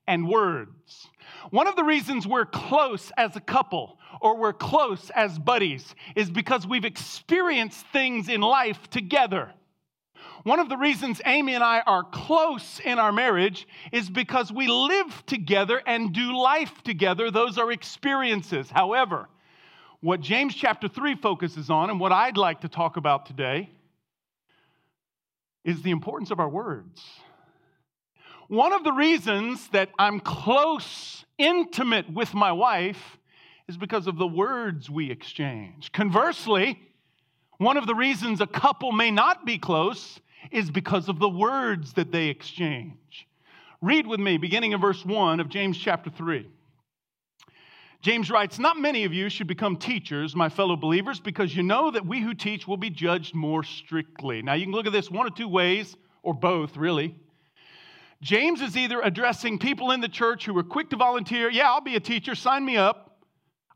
and 0.07 0.28
words. 0.28 1.09
One 1.50 1.66
of 1.66 1.76
the 1.76 1.85
reasons 1.85 2.26
we're 2.26 2.47
close 2.47 3.11
as 3.16 3.37
a 3.37 3.40
couple 3.40 3.99
or 4.21 4.37
we're 4.37 4.52
close 4.52 5.11
as 5.11 5.38
buddies 5.38 5.95
is 6.14 6.31
because 6.31 6.66
we've 6.66 6.85
experienced 6.85 7.85
things 7.93 8.28
in 8.28 8.40
life 8.40 8.88
together. 8.90 9.52
One 10.45 10.61
of 10.61 10.69
the 10.69 10.76
reasons 10.76 11.21
Amy 11.26 11.55
and 11.55 11.64
I 11.64 11.81
are 11.81 12.05
close 12.05 12.81
in 12.85 12.99
our 12.99 13.11
marriage 13.11 13.66
is 13.90 14.09
because 14.09 14.52
we 14.52 14.69
live 14.69 15.25
together 15.26 15.83
and 15.87 16.12
do 16.12 16.38
life 16.38 16.83
together. 16.85 17.31
Those 17.31 17.59
are 17.59 17.73
experiences. 17.73 18.71
However, 18.71 19.28
what 20.00 20.21
James 20.21 20.55
chapter 20.55 20.87
3 20.87 21.16
focuses 21.16 21.69
on 21.69 21.90
and 21.90 21.99
what 21.99 22.12
I'd 22.12 22.37
like 22.37 22.61
to 22.61 22.69
talk 22.69 22.97
about 22.97 23.26
today 23.26 23.71
is 25.64 25.83
the 25.83 25.90
importance 25.90 26.31
of 26.31 26.38
our 26.38 26.49
words. 26.49 27.02
One 28.49 28.73
of 28.73 28.85
the 28.85 28.93
reasons 28.93 29.67
that 29.69 29.91
I'm 29.99 30.21
close, 30.21 31.25
intimate 31.37 32.12
with 32.12 32.33
my 32.33 32.53
wife 32.53 33.19
is 33.67 33.76
because 33.76 34.07
of 34.07 34.19
the 34.19 34.26
words 34.26 34.88
we 34.88 35.11
exchange. 35.11 35.91
Conversely, 35.91 36.79
one 37.59 37.76
of 37.76 37.88
the 37.88 37.95
reasons 37.95 38.41
a 38.41 38.47
couple 38.47 38.93
may 38.93 39.11
not 39.11 39.45
be 39.45 39.59
close 39.59 40.21
is 40.53 40.71
because 40.71 41.09
of 41.09 41.19
the 41.19 41.29
words 41.29 41.95
that 41.95 42.12
they 42.12 42.29
exchange. 42.29 43.26
Read 43.83 44.07
with 44.07 44.21
me, 44.21 44.38
beginning 44.38 44.73
in 44.73 44.81
verse 44.81 45.05
1 45.05 45.41
of 45.41 45.49
James 45.49 45.76
chapter 45.76 46.09
3. 46.09 46.49
James 48.03 48.31
writes, 48.31 48.61
Not 48.61 48.79
many 48.79 49.03
of 49.03 49.12
you 49.12 49.29
should 49.29 49.49
become 49.49 49.76
teachers, 49.76 50.37
my 50.37 50.49
fellow 50.49 50.76
believers, 50.76 51.19
because 51.19 51.57
you 51.57 51.65
know 51.65 51.91
that 51.91 52.07
we 52.07 52.21
who 52.21 52.33
teach 52.33 52.69
will 52.69 52.76
be 52.76 52.91
judged 52.91 53.35
more 53.35 53.65
strictly. 53.65 54.41
Now, 54.41 54.55
you 54.55 54.67
can 54.67 54.73
look 54.73 54.87
at 54.87 54.93
this 54.93 55.11
one 55.11 55.26
or 55.26 55.31
two 55.31 55.49
ways, 55.49 55.97
or 56.23 56.33
both, 56.33 56.76
really. 56.76 57.17
James 58.23 58.61
is 58.61 58.76
either 58.76 59.00
addressing 59.00 59.58
people 59.58 59.90
in 59.90 60.00
the 60.00 60.08
church 60.08 60.46
who 60.46 60.56
are 60.56 60.62
quick 60.62 60.90
to 60.90 60.96
volunteer, 60.96 61.50
yeah, 61.50 61.70
I'll 61.70 61.80
be 61.80 61.96
a 61.96 62.00
teacher, 62.00 62.35
sign 62.35 62.64
me 62.64 62.76
up. 62.76 63.18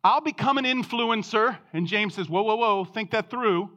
I'll 0.03 0.23
become 0.23 0.57
an 0.57 0.65
influencer. 0.65 1.59
And 1.73 1.87
James 1.87 2.15
says, 2.15 2.29
whoa, 2.29 2.43
whoa, 2.43 2.57
whoa, 2.57 2.85
think 2.85 3.11
that 3.11 3.31
through. 3.31 3.71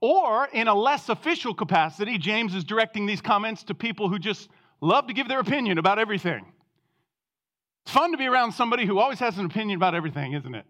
Or 0.00 0.48
in 0.52 0.68
a 0.68 0.74
less 0.74 1.08
official 1.08 1.54
capacity, 1.54 2.18
James 2.18 2.54
is 2.54 2.64
directing 2.64 3.06
these 3.06 3.20
comments 3.20 3.62
to 3.64 3.74
people 3.74 4.08
who 4.08 4.18
just 4.18 4.48
love 4.80 5.06
to 5.06 5.14
give 5.14 5.28
their 5.28 5.40
opinion 5.40 5.78
about 5.78 5.98
everything. 5.98 6.44
It's 7.84 7.92
fun 7.92 8.10
to 8.10 8.18
be 8.18 8.26
around 8.26 8.52
somebody 8.52 8.84
who 8.84 8.98
always 8.98 9.20
has 9.20 9.38
an 9.38 9.46
opinion 9.46 9.76
about 9.76 9.94
everything, 9.94 10.32
isn't 10.32 10.54
it? 10.54 10.66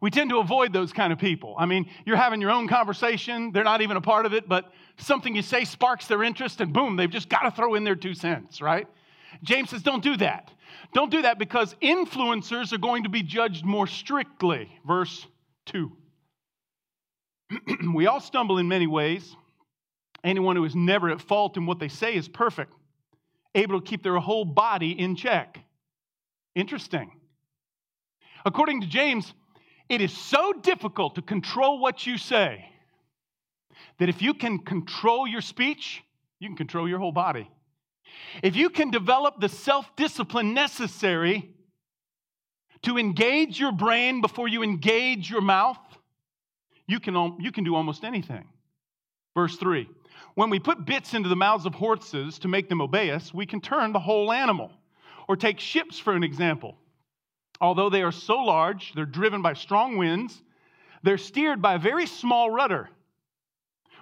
We 0.00 0.10
tend 0.10 0.30
to 0.30 0.38
avoid 0.38 0.72
those 0.72 0.92
kind 0.92 1.12
of 1.12 1.18
people. 1.18 1.54
I 1.58 1.66
mean, 1.66 1.88
you're 2.06 2.16
having 2.16 2.40
your 2.40 2.50
own 2.50 2.68
conversation, 2.68 3.52
they're 3.52 3.64
not 3.64 3.82
even 3.82 3.96
a 3.96 4.00
part 4.00 4.24
of 4.24 4.32
it, 4.32 4.48
but 4.48 4.72
something 4.96 5.34
you 5.34 5.42
say 5.42 5.64
sparks 5.64 6.06
their 6.06 6.22
interest, 6.22 6.60
and 6.60 6.72
boom, 6.72 6.96
they've 6.96 7.10
just 7.10 7.28
got 7.28 7.42
to 7.42 7.50
throw 7.50 7.74
in 7.74 7.84
their 7.84 7.96
two 7.96 8.14
cents, 8.14 8.62
right? 8.62 8.86
James 9.42 9.70
says, 9.70 9.82
don't 9.82 10.02
do 10.02 10.16
that. 10.16 10.50
Don't 10.94 11.10
do 11.10 11.22
that 11.22 11.38
because 11.38 11.74
influencers 11.82 12.72
are 12.72 12.78
going 12.78 13.04
to 13.04 13.08
be 13.08 13.22
judged 13.22 13.64
more 13.64 13.86
strictly. 13.86 14.70
Verse 14.86 15.26
2. 15.66 15.92
we 17.94 18.06
all 18.06 18.20
stumble 18.20 18.58
in 18.58 18.68
many 18.68 18.86
ways. 18.86 19.36
Anyone 20.24 20.56
who 20.56 20.64
is 20.64 20.74
never 20.74 21.10
at 21.10 21.20
fault 21.20 21.56
in 21.56 21.66
what 21.66 21.78
they 21.78 21.88
say 21.88 22.14
is 22.14 22.28
perfect, 22.28 22.72
able 23.54 23.80
to 23.80 23.86
keep 23.86 24.02
their 24.02 24.16
whole 24.18 24.44
body 24.44 24.92
in 24.92 25.16
check. 25.16 25.58
Interesting. 26.54 27.12
According 28.44 28.82
to 28.82 28.86
James, 28.86 29.32
it 29.90 30.00
is 30.00 30.16
so 30.16 30.52
difficult 30.52 31.16
to 31.16 31.22
control 31.22 31.80
what 31.80 32.06
you 32.06 32.16
say 32.16 32.64
that 33.98 34.08
if 34.08 34.22
you 34.22 34.32
can 34.32 34.60
control 34.60 35.26
your 35.26 35.40
speech, 35.40 36.02
you 36.38 36.48
can 36.48 36.56
control 36.56 36.88
your 36.88 37.00
whole 37.00 37.12
body. 37.12 37.50
If 38.42 38.54
you 38.54 38.70
can 38.70 38.90
develop 38.90 39.40
the 39.40 39.48
self 39.48 39.94
discipline 39.96 40.54
necessary 40.54 41.50
to 42.82 42.98
engage 42.98 43.58
your 43.58 43.72
brain 43.72 44.20
before 44.20 44.48
you 44.48 44.62
engage 44.62 45.28
your 45.28 45.42
mouth, 45.42 45.78
you 46.86 47.00
can, 47.00 47.36
you 47.40 47.52
can 47.52 47.64
do 47.64 47.74
almost 47.74 48.04
anything. 48.04 48.46
Verse 49.34 49.56
3 49.56 49.88
When 50.34 50.50
we 50.50 50.60
put 50.60 50.86
bits 50.86 51.14
into 51.14 51.28
the 51.28 51.36
mouths 51.36 51.66
of 51.66 51.74
horses 51.74 52.38
to 52.38 52.48
make 52.48 52.68
them 52.68 52.80
obey 52.80 53.10
us, 53.10 53.34
we 53.34 53.44
can 53.44 53.60
turn 53.60 53.92
the 53.92 54.00
whole 54.00 54.32
animal. 54.32 54.70
Or 55.28 55.36
take 55.36 55.60
ships 55.60 55.98
for 55.98 56.14
an 56.14 56.24
example. 56.24 56.76
Although 57.60 57.90
they 57.90 58.02
are 58.02 58.12
so 58.12 58.36
large, 58.38 58.92
they're 58.94 59.04
driven 59.04 59.42
by 59.42 59.52
strong 59.52 59.96
winds, 59.96 60.42
they're 61.02 61.18
steered 61.18 61.60
by 61.60 61.74
a 61.74 61.78
very 61.78 62.06
small 62.06 62.50
rudder, 62.50 62.88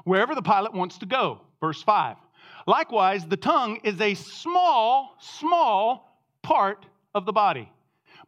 wherever 0.05 0.35
the 0.35 0.43
pilot 0.43 0.73
wants 0.73 0.99
to 0.99 1.07
go. 1.07 1.41
Verse 1.61 1.83
5. 1.83 2.17
Likewise, 2.67 3.27
the 3.27 3.37
tongue 3.37 3.81
is 3.83 4.01
a 4.01 4.15
small, 4.15 5.17
small 5.21 6.23
part 6.43 6.87
of 7.15 7.27
the 7.27 7.33
body, 7.33 7.71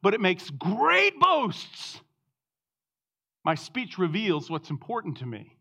but 0.03 0.15
it 0.15 0.21
makes 0.21 0.51
great 0.51 1.19
boasts. 1.21 2.01
My 3.45 3.55
speech 3.55 3.99
reveals 3.99 4.51
what's 4.51 4.71
important 4.71 5.19
to 5.19 5.27
me. 5.27 5.57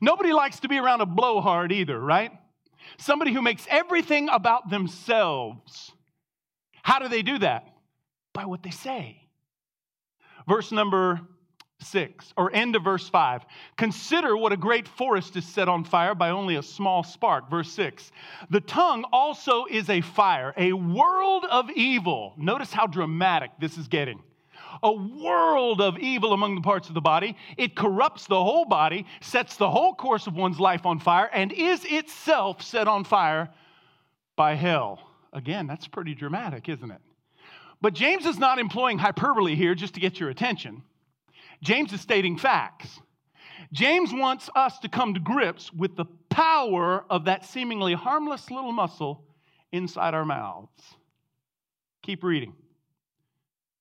Nobody 0.00 0.32
likes 0.32 0.60
to 0.60 0.68
be 0.68 0.78
around 0.78 1.00
a 1.00 1.06
blowhard 1.06 1.72
either, 1.72 1.98
right? 1.98 2.32
somebody 2.96 3.32
who 3.32 3.42
makes 3.42 3.66
everything 3.68 4.28
about 4.28 4.70
themselves. 4.70 5.92
How 6.82 6.98
do 6.98 7.08
they 7.08 7.22
do 7.22 7.38
that? 7.38 7.68
By 8.38 8.44
what 8.44 8.62
they 8.62 8.70
say. 8.70 9.20
Verse 10.46 10.70
number 10.70 11.20
6, 11.80 12.34
or 12.36 12.54
end 12.54 12.76
of 12.76 12.84
verse 12.84 13.08
5. 13.08 13.44
Consider 13.76 14.36
what 14.36 14.52
a 14.52 14.56
great 14.56 14.86
forest 14.86 15.34
is 15.34 15.44
set 15.44 15.68
on 15.68 15.82
fire 15.82 16.14
by 16.14 16.30
only 16.30 16.54
a 16.54 16.62
small 16.62 17.02
spark. 17.02 17.50
Verse 17.50 17.72
6. 17.72 18.12
The 18.48 18.60
tongue 18.60 19.04
also 19.12 19.64
is 19.64 19.90
a 19.90 20.02
fire, 20.02 20.54
a 20.56 20.72
world 20.72 21.46
of 21.50 21.68
evil. 21.72 22.34
Notice 22.36 22.72
how 22.72 22.86
dramatic 22.86 23.50
this 23.58 23.76
is 23.76 23.88
getting. 23.88 24.22
A 24.84 24.92
world 24.92 25.80
of 25.80 25.98
evil 25.98 26.32
among 26.32 26.54
the 26.54 26.60
parts 26.60 26.86
of 26.86 26.94
the 26.94 27.00
body. 27.00 27.36
It 27.56 27.74
corrupts 27.74 28.28
the 28.28 28.40
whole 28.40 28.66
body, 28.66 29.04
sets 29.20 29.56
the 29.56 29.68
whole 29.68 29.96
course 29.96 30.28
of 30.28 30.36
one's 30.36 30.60
life 30.60 30.86
on 30.86 31.00
fire, 31.00 31.28
and 31.32 31.50
is 31.50 31.84
itself 31.84 32.62
set 32.62 32.86
on 32.86 33.02
fire 33.02 33.48
by 34.36 34.54
hell. 34.54 35.00
Again, 35.32 35.66
that's 35.66 35.88
pretty 35.88 36.14
dramatic, 36.14 36.68
isn't 36.68 36.92
it? 36.92 37.00
But 37.80 37.94
James 37.94 38.26
is 38.26 38.38
not 38.38 38.58
employing 38.58 38.98
hyperbole 38.98 39.54
here 39.54 39.74
just 39.74 39.94
to 39.94 40.00
get 40.00 40.18
your 40.18 40.30
attention. 40.30 40.82
James 41.62 41.92
is 41.92 42.00
stating 42.00 42.36
facts. 42.36 43.00
James 43.72 44.12
wants 44.12 44.48
us 44.54 44.78
to 44.80 44.88
come 44.88 45.14
to 45.14 45.20
grips 45.20 45.72
with 45.72 45.96
the 45.96 46.06
power 46.30 47.04
of 47.10 47.26
that 47.26 47.44
seemingly 47.44 47.94
harmless 47.94 48.50
little 48.50 48.72
muscle 48.72 49.24
inside 49.72 50.14
our 50.14 50.24
mouths. 50.24 50.82
Keep 52.02 52.24
reading. 52.24 52.54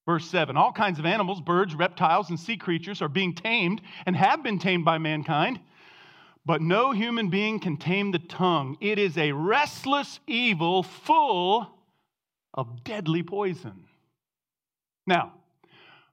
Verse 0.05 0.25
7 0.29 0.57
All 0.57 0.71
kinds 0.71 0.99
of 0.99 1.05
animals, 1.05 1.41
birds, 1.41 1.75
reptiles, 1.75 2.29
and 2.29 2.39
sea 2.39 2.57
creatures 2.57 3.01
are 3.01 3.09
being 3.09 3.33
tamed 3.33 3.81
and 4.05 4.15
have 4.15 4.43
been 4.43 4.59
tamed 4.59 4.85
by 4.85 4.97
mankind, 4.97 5.59
but 6.45 6.61
no 6.61 6.91
human 6.91 7.29
being 7.29 7.59
can 7.59 7.77
tame 7.77 8.11
the 8.11 8.19
tongue. 8.19 8.77
It 8.81 8.99
is 8.99 9.17
a 9.17 9.31
restless 9.31 10.19
evil 10.27 10.83
full 10.83 11.76
of 12.57 12.83
deadly 12.83 13.23
poison. 13.23 13.85
Now, 15.05 15.33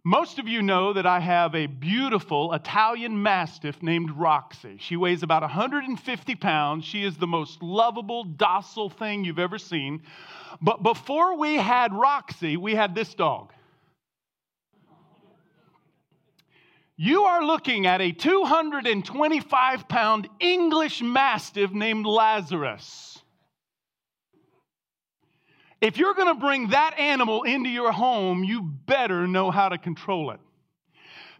most 0.05 0.39
of 0.39 0.47
you 0.47 0.61
know 0.61 0.93
that 0.93 1.07
I 1.07 1.19
have 1.19 1.55
a 1.55 1.67
beautiful 1.67 2.53
Italian 2.53 3.23
Mastiff 3.23 3.83
named 3.83 4.11
Roxy. 4.11 4.77
She 4.79 4.97
weighs 4.97 5.23
about 5.23 5.41
150 5.41 6.35
pounds. 6.35 6.85
She 6.85 7.03
is 7.05 7.17
the 7.17 7.27
most 7.27 7.63
lovable, 7.63 8.25
docile 8.25 8.91
thing 8.91 9.25
you've 9.25 9.39
ever 9.39 9.57
seen. 9.57 10.03
But 10.61 10.83
before 10.83 11.39
we 11.39 11.55
had 11.55 11.95
Roxy, 11.95 12.59
we 12.59 12.75
had 12.75 12.95
this 12.95 13.15
dog. 13.15 13.55
You 16.97 17.25
are 17.25 17.43
looking 17.43 17.87
at 17.87 18.03
a 18.03 18.13
225 18.13 19.89
pound 19.89 20.29
English 20.39 21.03
Mastiff 21.03 21.73
named 21.73 22.05
Lazarus. 22.05 23.14
If 25.85 25.99
you're 25.99 26.15
going 26.15 26.35
to 26.35 26.41
bring 26.41 26.69
that 26.69 26.99
animal 26.99 27.43
into 27.43 27.69
your 27.69 27.93
home, 27.93 28.43
you 28.43 28.63
better 28.63 29.27
know 29.27 29.51
how 29.51 29.69
to 29.69 29.77
control 29.77 30.31
it. 30.31 30.41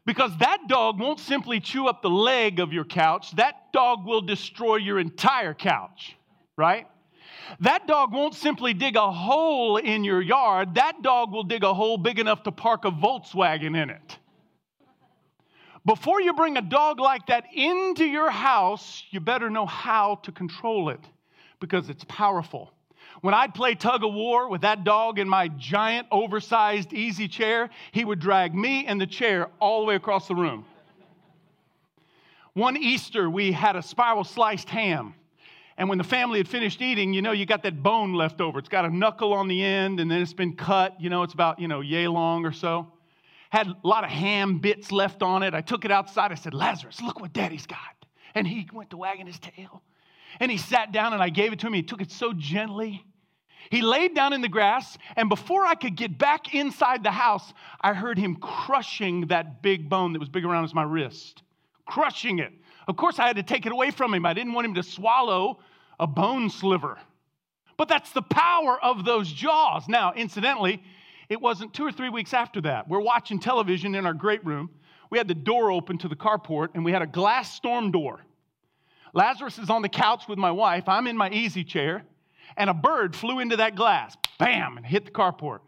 Because 0.05 0.37
that 0.37 0.69
dog 0.69 1.01
won't 1.01 1.19
simply 1.19 1.61
chew 1.61 1.89
up 1.89 2.03
the 2.03 2.11
leg 2.11 2.61
of 2.61 2.71
your 2.71 2.85
couch, 2.85 3.35
that 3.37 3.73
dog 3.73 4.05
will 4.05 4.21
destroy 4.21 4.77
your 4.77 4.99
entire 4.99 5.55
couch, 5.55 6.15
right? 6.59 6.87
That 7.61 7.87
dog 7.87 8.13
won't 8.13 8.35
simply 8.35 8.75
dig 8.75 8.97
a 8.97 9.11
hole 9.11 9.79
in 9.79 10.05
your 10.05 10.21
yard, 10.21 10.75
that 10.75 11.01
dog 11.01 11.33
will 11.33 11.45
dig 11.45 11.65
a 11.65 11.73
hole 11.73 11.97
big 11.97 12.19
enough 12.19 12.43
to 12.43 12.53
park 12.53 12.85
a 12.85 12.91
Volkswagen 12.91 13.75
in 13.83 13.89
it. 13.89 14.19
Before 15.87 16.21
you 16.21 16.35
bring 16.35 16.59
a 16.59 16.63
dog 16.63 17.01
like 17.01 17.29
that 17.29 17.47
into 17.55 18.05
your 18.05 18.29
house, 18.29 19.05
you 19.09 19.21
better 19.21 19.49
know 19.49 19.65
how 19.65 20.17
to 20.17 20.33
control 20.33 20.91
it 20.91 21.01
because 21.61 21.89
it's 21.89 22.05
powerful. 22.05 22.75
When 23.25 23.33
I'd 23.33 23.55
play 23.55 23.75
tug 23.75 24.05
of 24.05 24.13
war 24.13 24.51
with 24.51 24.61
that 24.61 24.85
dog 24.85 25.19
in 25.19 25.27
my 25.27 25.49
giant, 25.49 26.09
oversized 26.13 26.93
easy 26.93 27.27
chair, 27.27 27.71
he 27.91 28.05
would 28.05 28.19
drag 28.19 28.55
me 28.55 28.85
and 28.85 29.01
the 29.01 29.07
chair 29.07 29.49
all 29.61 29.81
the 29.81 29.87
way 29.87 29.95
across 29.95 30.29
the 30.29 30.35
room. 30.35 30.67
One 32.53 32.77
Easter, 32.77 33.31
we 33.31 33.51
had 33.51 33.77
a 33.77 33.83
spiral 33.83 34.25
sliced 34.25 34.69
ham. 34.69 35.15
And 35.79 35.89
when 35.89 35.97
the 35.97 36.05
family 36.05 36.39
had 36.39 36.47
finished 36.47 36.83
eating, 36.83 37.15
you 37.15 37.23
know, 37.23 37.33
you 37.33 37.47
got 37.47 37.63
that 37.63 37.83
bone 37.83 38.13
left 38.13 38.43
over. 38.43 38.59
It's 38.59 38.69
got 38.69 38.85
a 38.85 38.95
knuckle 38.95 39.33
on 39.33 39.49
the 39.49 39.65
end, 39.65 40.01
and 40.01 40.11
then 40.11 40.21
it's 40.21 40.35
been 40.35 40.55
cut. 40.55 41.01
You 41.01 41.09
know, 41.09 41.23
it's 41.23 41.33
about, 41.33 41.59
you 41.59 41.67
know, 41.67 41.81
yay 41.81 42.07
long 42.07 42.45
or 42.45 42.53
so. 42.53 42.93
Had 43.49 43.69
a 43.69 43.77
lot 43.83 44.05
of 44.05 44.11
ham 44.11 44.59
bits 44.59 44.93
left 44.93 45.23
on 45.23 45.43
it. 45.43 45.55
I 45.55 45.63
took 45.63 45.87
it 45.87 45.91
outside. 45.91 46.31
I 46.31 46.35
said, 46.35 46.53
Lazarus, 46.53 47.01
look 47.01 47.21
what 47.23 47.33
daddy's 47.33 47.67
got. 47.67 47.79
And 48.35 48.47
he 48.47 48.69
went 48.71 48.91
to 48.91 48.99
wagging 48.99 49.27
his 49.27 49.39
tail. 49.39 49.81
And 50.41 50.51
he 50.51 50.59
sat 50.59 50.93
down 50.93 51.15
and 51.15 51.23
I 51.23 51.31
gave 51.31 51.55
it 51.55 51.61
to 51.61 51.69
him. 51.69 51.73
He 51.73 51.83
took 51.83 52.03
it 52.03 52.11
so 52.11 52.35
gently. 52.35 53.03
He 53.71 53.83
laid 53.83 54.15
down 54.15 54.33
in 54.33 54.43
the 54.43 54.49
grass, 54.49 54.99
and 55.17 55.29
before 55.29 55.67
I 55.67 55.75
could 55.75 55.97
get 55.97 56.19
back 56.19 56.55
inside 56.55 57.03
the 57.03 57.11
house, 57.11 57.53
I 57.81 57.95
heard 57.95 58.19
him 58.19 58.37
crushing 58.37 59.29
that 59.29 59.63
big 59.63 59.89
bone 59.89 60.13
that 60.13 60.19
was 60.19 60.29
big 60.29 60.45
around 60.45 60.65
as 60.65 60.75
my 60.75 60.83
wrist. 60.83 61.43
Crushing 61.87 62.39
it. 62.39 62.53
Of 62.87 62.97
course, 62.97 63.19
I 63.19 63.27
had 63.27 63.37
to 63.37 63.43
take 63.43 63.67
it 63.67 63.73
away 63.73 63.91
from 63.91 64.13
him. 64.13 64.27
I 64.27 64.35
didn't 64.35 64.53
want 64.53 64.67
him 64.67 64.75
to 64.75 64.83
swallow 64.83 65.61
a 65.99 66.07
bone 66.07 66.51
sliver. 66.51 66.99
But 67.77 67.89
that's 67.89 68.13
the 68.13 68.23
power 68.23 68.79
of 68.83 69.05
those 69.05 69.33
jaws. 69.33 69.89
Now, 69.89 70.13
incidentally, 70.15 70.83
it 71.29 71.41
wasn't 71.41 71.73
two 71.73 71.85
or 71.85 71.93
three 71.93 72.11
weeks 72.11 72.35
after 72.35 72.61
that. 72.63 72.89
We're 72.89 73.01
watching 73.01 73.41
television 73.41 73.95
in 73.95 74.07
our 74.07 74.15
great 74.15 74.45
room. 74.45 74.71
We 75.11 75.19
had 75.19 75.29
the 75.29 75.35
door 75.35 75.71
open 75.71 75.99
to 75.99 76.09
the 76.09 76.17
carport, 76.17 76.69
and 76.75 76.85
we 76.85 76.93
had 76.93 77.03
a 77.03 77.07
glass 77.07 77.53
storm 77.55 77.91
door. 77.91 78.21
Lazarus 79.13 79.59
is 79.59 79.71
on 79.71 79.83
the 79.83 79.89
couch 79.89 80.25
with 80.29 80.39
my 80.39 80.51
wife. 80.51 80.89
I'm 80.89 81.07
in 81.07 81.17
my 81.17 81.31
easy 81.31 81.65
chair 81.65 82.05
and 82.57 82.71
a 82.71 82.75
bird 82.75 83.17
flew 83.17 83.39
into 83.41 83.57
that 83.57 83.75
glass, 83.75 84.17
bam, 84.39 84.77
and 84.77 84.87
hit 84.87 85.05
the 85.05 85.11
carport. 85.11 85.61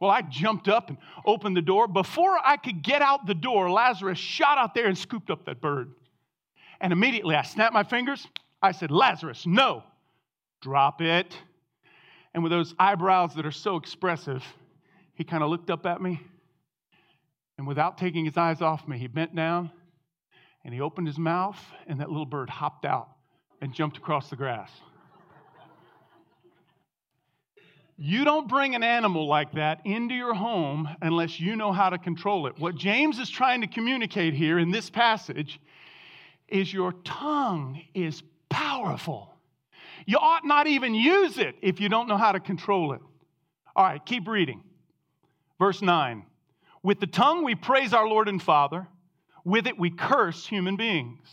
Well, 0.00 0.10
I 0.10 0.22
jumped 0.22 0.68
up 0.68 0.88
and 0.88 0.98
opened 1.26 1.56
the 1.56 1.62
door. 1.62 1.86
Before 1.86 2.38
I 2.42 2.56
could 2.56 2.82
get 2.82 3.02
out 3.02 3.26
the 3.26 3.34
door, 3.34 3.70
Lazarus 3.70 4.18
shot 4.18 4.56
out 4.56 4.74
there 4.74 4.86
and 4.86 4.96
scooped 4.96 5.30
up 5.30 5.44
that 5.44 5.60
bird. 5.60 5.92
And 6.80 6.92
immediately 6.92 7.36
I 7.36 7.42
snapped 7.42 7.74
my 7.74 7.84
fingers. 7.84 8.26
I 8.62 8.72
said, 8.72 8.90
Lazarus, 8.90 9.46
no, 9.46 9.82
drop 10.62 11.02
it. 11.02 11.36
And 12.32 12.42
with 12.42 12.50
those 12.50 12.74
eyebrows 12.78 13.34
that 13.34 13.44
are 13.44 13.50
so 13.50 13.76
expressive, 13.76 14.42
he 15.14 15.24
kind 15.24 15.42
of 15.42 15.50
looked 15.50 15.70
up 15.70 15.84
at 15.84 16.00
me. 16.00 16.20
And 17.58 17.66
without 17.66 17.98
taking 17.98 18.24
his 18.24 18.38
eyes 18.38 18.62
off 18.62 18.88
me, 18.88 18.96
he 18.96 19.06
bent 19.06 19.36
down 19.36 19.70
and 20.64 20.72
he 20.72 20.80
opened 20.80 21.06
his 21.06 21.18
mouth, 21.18 21.58
and 21.86 22.00
that 22.00 22.10
little 22.10 22.26
bird 22.26 22.50
hopped 22.50 22.84
out 22.84 23.08
and 23.62 23.72
jumped 23.72 23.96
across 23.96 24.28
the 24.28 24.36
grass. 24.36 24.70
You 28.02 28.24
don't 28.24 28.48
bring 28.48 28.74
an 28.74 28.82
animal 28.82 29.28
like 29.28 29.52
that 29.52 29.82
into 29.84 30.14
your 30.14 30.32
home 30.32 30.88
unless 31.02 31.38
you 31.38 31.54
know 31.54 31.70
how 31.70 31.90
to 31.90 31.98
control 31.98 32.46
it. 32.46 32.58
What 32.58 32.74
James 32.74 33.18
is 33.18 33.28
trying 33.28 33.60
to 33.60 33.66
communicate 33.66 34.32
here 34.32 34.58
in 34.58 34.70
this 34.70 34.88
passage 34.88 35.60
is 36.48 36.72
your 36.72 36.94
tongue 37.04 37.82
is 37.92 38.22
powerful. 38.48 39.34
You 40.06 40.16
ought 40.16 40.46
not 40.46 40.66
even 40.66 40.94
use 40.94 41.36
it 41.36 41.56
if 41.60 41.78
you 41.78 41.90
don't 41.90 42.08
know 42.08 42.16
how 42.16 42.32
to 42.32 42.40
control 42.40 42.94
it. 42.94 43.02
All 43.76 43.84
right, 43.84 44.02
keep 44.02 44.26
reading. 44.26 44.62
Verse 45.58 45.82
9 45.82 46.24
With 46.82 47.00
the 47.00 47.06
tongue 47.06 47.44
we 47.44 47.54
praise 47.54 47.92
our 47.92 48.08
Lord 48.08 48.30
and 48.30 48.42
Father, 48.42 48.88
with 49.44 49.66
it 49.66 49.78
we 49.78 49.90
curse 49.90 50.46
human 50.46 50.76
beings 50.76 51.28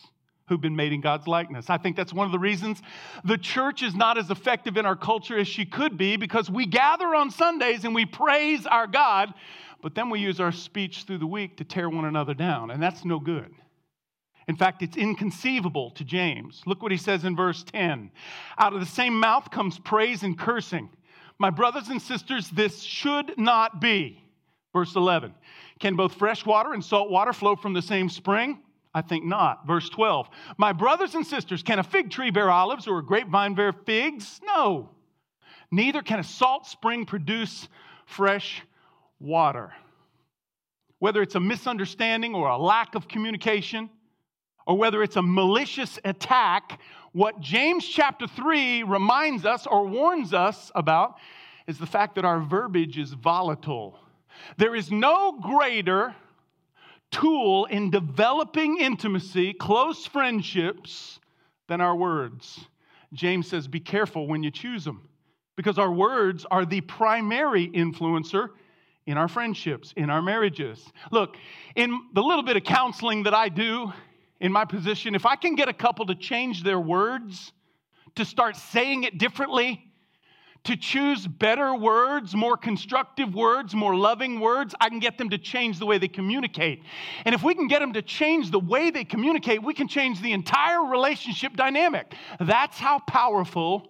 who've 0.47 0.61
been 0.61 0.75
made 0.75 0.93
in 0.93 1.01
God's 1.01 1.27
likeness. 1.27 1.69
I 1.69 1.77
think 1.77 1.95
that's 1.95 2.13
one 2.13 2.25
of 2.25 2.31
the 2.31 2.39
reasons 2.39 2.81
the 3.23 3.37
church 3.37 3.83
is 3.83 3.95
not 3.95 4.17
as 4.17 4.29
effective 4.29 4.77
in 4.77 4.85
our 4.85 4.95
culture 4.95 5.37
as 5.37 5.47
she 5.47 5.65
could 5.65 5.97
be 5.97 6.17
because 6.17 6.49
we 6.49 6.65
gather 6.65 7.13
on 7.13 7.31
Sundays 7.31 7.83
and 7.83 7.93
we 7.93 8.05
praise 8.05 8.65
our 8.65 8.87
God, 8.87 9.33
but 9.81 9.93
then 9.93 10.09
we 10.09 10.19
use 10.19 10.39
our 10.39 10.51
speech 10.51 11.03
through 11.03 11.19
the 11.19 11.27
week 11.27 11.57
to 11.57 11.63
tear 11.63 11.89
one 11.89 12.05
another 12.05 12.33
down, 12.33 12.71
and 12.71 12.81
that's 12.81 13.03
no 13.03 13.19
good. 13.19 13.53
In 14.47 14.55
fact, 14.55 14.81
it's 14.81 14.95
inconceivable 14.95 15.91
to 15.91 16.05
James. 16.05 16.61
Look 16.65 16.81
what 16.81 16.93
he 16.93 16.97
says 16.97 17.25
in 17.25 17.35
verse 17.35 17.63
10 17.63 18.11
Out 18.57 18.73
of 18.73 18.79
the 18.79 18.85
same 18.85 19.19
mouth 19.19 19.51
comes 19.51 19.77
praise 19.77 20.23
and 20.23 20.37
cursing. 20.37 20.89
My 21.37 21.49
brothers 21.49 21.89
and 21.89 22.01
sisters, 22.01 22.49
this 22.49 22.81
should 22.81 23.37
not 23.37 23.81
be. 23.81 24.23
Verse 24.71 24.95
11 24.95 25.33
Can 25.79 25.97
both 25.97 26.13
fresh 26.13 26.45
water 26.45 26.73
and 26.73 26.83
salt 26.83 27.09
water 27.09 27.33
flow 27.33 27.57
from 27.57 27.73
the 27.73 27.81
same 27.81 28.07
spring? 28.07 28.59
I 28.97 29.01
think 29.01 29.23
not. 29.23 29.67
Verse 29.67 29.87
12. 29.89 30.27
My 30.57 30.73
brothers 30.73 31.13
and 31.13 31.25
sisters, 31.25 31.61
can 31.61 31.77
a 31.77 31.83
fig 31.83 32.09
tree 32.09 32.31
bear 32.31 32.49
olives 32.49 32.87
or 32.87 32.97
a 32.97 33.05
grapevine 33.05 33.53
bear 33.53 33.71
figs? 33.71 34.41
No. 34.43 34.89
Neither 35.69 36.01
can 36.01 36.19
a 36.19 36.23
salt 36.23 36.65
spring 36.65 37.05
produce 37.05 37.67
fresh 38.07 38.63
water. 39.19 39.71
Whether 40.97 41.21
it's 41.21 41.35
a 41.35 41.39
misunderstanding 41.39 42.33
or 42.33 42.49
a 42.49 42.57
lack 42.57 42.95
of 42.95 43.07
communication, 43.07 43.91
or 44.65 44.75
whether 44.75 45.03
it's 45.03 45.15
a 45.15 45.21
malicious 45.21 45.99
attack, 46.03 46.79
what 47.11 47.39
James 47.39 47.87
chapter 47.87 48.25
3 48.25 48.81
reminds 48.81 49.45
us 49.45 49.67
or 49.67 49.85
warns 49.85 50.33
us 50.33 50.71
about 50.73 51.17
is 51.67 51.77
the 51.77 51.85
fact 51.85 52.15
that 52.15 52.25
our 52.25 52.39
verbiage 52.39 52.97
is 52.97 53.13
volatile. 53.13 53.99
There 54.57 54.75
is 54.75 54.91
no 54.91 55.39
greater 55.39 56.15
tool 57.11 57.65
in 57.65 57.89
developing 57.89 58.77
intimacy, 58.79 59.53
close 59.53 60.05
friendships, 60.05 61.19
than 61.67 61.81
our 61.81 61.95
words. 61.95 62.65
James 63.13 63.47
says, 63.47 63.67
be 63.67 63.79
careful 63.79 64.27
when 64.27 64.43
you 64.43 64.51
choose 64.51 64.83
them 64.83 65.07
because 65.55 65.77
our 65.77 65.91
words 65.91 66.45
are 66.49 66.65
the 66.65 66.81
primary 66.81 67.67
influencer 67.69 68.49
in 69.05 69.17
our 69.17 69.27
friendships, 69.27 69.93
in 69.95 70.09
our 70.09 70.21
marriages. 70.21 70.85
Look, 71.11 71.37
in 71.75 71.99
the 72.13 72.21
little 72.21 72.43
bit 72.43 72.57
of 72.57 72.63
counseling 72.63 73.23
that 73.23 73.33
I 73.33 73.49
do 73.49 73.91
in 74.39 74.51
my 74.51 74.65
position, 74.65 75.15
if 75.15 75.25
I 75.25 75.35
can 75.35 75.55
get 75.55 75.69
a 75.69 75.73
couple 75.73 76.05
to 76.07 76.15
change 76.15 76.63
their 76.63 76.79
words, 76.79 77.53
to 78.15 78.25
start 78.25 78.55
saying 78.55 79.03
it 79.03 79.17
differently, 79.17 79.86
to 80.63 80.75
choose 80.75 81.25
better 81.25 81.75
words, 81.75 82.35
more 82.35 82.57
constructive 82.57 83.33
words, 83.33 83.73
more 83.73 83.95
loving 83.95 84.39
words, 84.39 84.75
I 84.79 84.89
can 84.89 84.99
get 84.99 85.17
them 85.17 85.29
to 85.29 85.37
change 85.37 85.79
the 85.79 85.85
way 85.85 85.97
they 85.97 86.07
communicate. 86.07 86.83
And 87.25 87.33
if 87.33 87.43
we 87.43 87.55
can 87.55 87.67
get 87.67 87.79
them 87.79 87.93
to 87.93 88.01
change 88.01 88.51
the 88.51 88.59
way 88.59 88.89
they 88.89 89.03
communicate, 89.03 89.63
we 89.63 89.73
can 89.73 89.87
change 89.87 90.21
the 90.21 90.33
entire 90.33 90.83
relationship 90.83 91.55
dynamic. 91.55 92.13
That's 92.39 92.77
how 92.77 92.99
powerful 92.99 93.87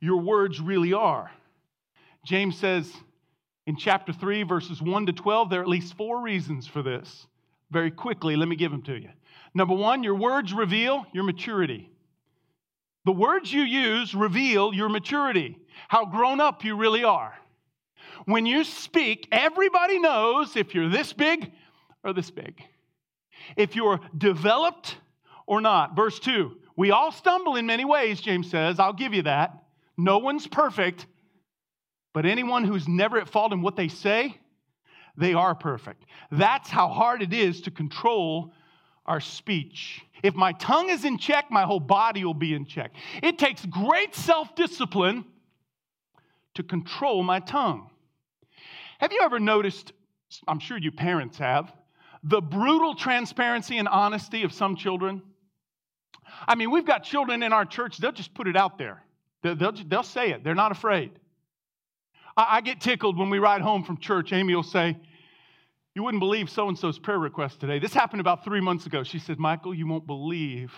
your 0.00 0.18
words 0.18 0.60
really 0.60 0.92
are. 0.92 1.30
James 2.24 2.58
says 2.58 2.92
in 3.66 3.76
chapter 3.76 4.12
3, 4.12 4.42
verses 4.42 4.82
1 4.82 5.06
to 5.06 5.12
12, 5.12 5.50
there 5.50 5.60
are 5.60 5.62
at 5.62 5.68
least 5.68 5.96
four 5.96 6.20
reasons 6.20 6.66
for 6.66 6.82
this. 6.82 7.26
Very 7.70 7.90
quickly, 7.90 8.36
let 8.36 8.48
me 8.48 8.56
give 8.56 8.70
them 8.70 8.82
to 8.82 8.96
you. 8.96 9.10
Number 9.54 9.74
one, 9.74 10.02
your 10.02 10.14
words 10.14 10.52
reveal 10.52 11.06
your 11.12 11.24
maturity. 11.24 11.90
The 13.04 13.12
words 13.12 13.52
you 13.52 13.62
use 13.62 14.14
reveal 14.14 14.74
your 14.74 14.88
maturity, 14.88 15.56
how 15.88 16.04
grown 16.04 16.40
up 16.40 16.64
you 16.64 16.76
really 16.76 17.04
are. 17.04 17.34
When 18.24 18.46
you 18.46 18.64
speak, 18.64 19.28
everybody 19.30 19.98
knows 19.98 20.56
if 20.56 20.74
you're 20.74 20.88
this 20.88 21.12
big 21.12 21.52
or 22.02 22.12
this 22.12 22.30
big, 22.30 22.62
if 23.56 23.76
you're 23.76 24.00
developed 24.16 24.96
or 25.46 25.60
not. 25.60 25.94
Verse 25.94 26.18
2 26.18 26.56
We 26.76 26.90
all 26.90 27.12
stumble 27.12 27.56
in 27.56 27.66
many 27.66 27.84
ways, 27.84 28.20
James 28.20 28.50
says. 28.50 28.78
I'll 28.78 28.92
give 28.92 29.14
you 29.14 29.22
that. 29.22 29.64
No 29.96 30.18
one's 30.18 30.46
perfect, 30.46 31.06
but 32.12 32.26
anyone 32.26 32.64
who's 32.64 32.86
never 32.86 33.18
at 33.18 33.28
fault 33.28 33.52
in 33.52 33.62
what 33.62 33.76
they 33.76 33.88
say, 33.88 34.38
they 35.16 35.34
are 35.34 35.54
perfect. 35.54 36.04
That's 36.30 36.68
how 36.68 36.88
hard 36.88 37.22
it 37.22 37.32
is 37.32 37.62
to 37.62 37.70
control 37.70 38.52
our 39.06 39.20
speech. 39.20 40.02
If 40.22 40.34
my 40.34 40.52
tongue 40.52 40.90
is 40.90 41.04
in 41.04 41.18
check, 41.18 41.50
my 41.50 41.62
whole 41.62 41.80
body 41.80 42.24
will 42.24 42.34
be 42.34 42.52
in 42.54 42.66
check. 42.66 42.92
It 43.22 43.38
takes 43.38 43.64
great 43.66 44.14
self 44.14 44.54
discipline 44.54 45.24
to 46.56 46.62
control 46.62 47.22
my 47.22 47.40
tongue. 47.40 47.90
Have 48.98 49.12
you 49.12 49.20
ever 49.22 49.38
noticed, 49.38 49.92
I'm 50.48 50.58
sure 50.58 50.76
you 50.76 50.90
parents 50.90 51.38
have, 51.38 51.72
the 52.22 52.40
brutal 52.40 52.94
transparency 52.94 53.78
and 53.78 53.88
honesty 53.88 54.42
of 54.42 54.52
some 54.52 54.76
children? 54.76 55.22
I 56.46 56.54
mean, 56.54 56.70
we've 56.70 56.84
got 56.84 57.04
children 57.04 57.42
in 57.42 57.52
our 57.52 57.64
church, 57.64 57.98
they'll 57.98 58.12
just 58.12 58.34
put 58.34 58.48
it 58.48 58.56
out 58.56 58.78
there. 58.78 59.02
They'll, 59.42 59.54
they'll, 59.54 59.72
they'll 59.72 60.02
say 60.02 60.30
it, 60.30 60.42
they're 60.42 60.54
not 60.54 60.72
afraid. 60.72 61.12
I, 62.36 62.56
I 62.56 62.60
get 62.60 62.80
tickled 62.80 63.18
when 63.18 63.30
we 63.30 63.38
ride 63.38 63.60
home 63.60 63.84
from 63.84 63.98
church. 63.98 64.32
Amy 64.32 64.54
will 64.54 64.62
say, 64.62 64.96
you 65.94 66.02
wouldn't 66.02 66.20
believe 66.20 66.50
so 66.50 66.68
and 66.68 66.78
so's 66.78 66.98
prayer 66.98 67.18
request 67.18 67.60
today. 67.60 67.78
This 67.78 67.94
happened 67.94 68.20
about 68.20 68.44
three 68.44 68.60
months 68.60 68.84
ago. 68.84 69.02
She 69.02 69.18
said, 69.18 69.38
Michael, 69.38 69.74
you 69.74 69.86
won't 69.86 70.06
believe 70.06 70.72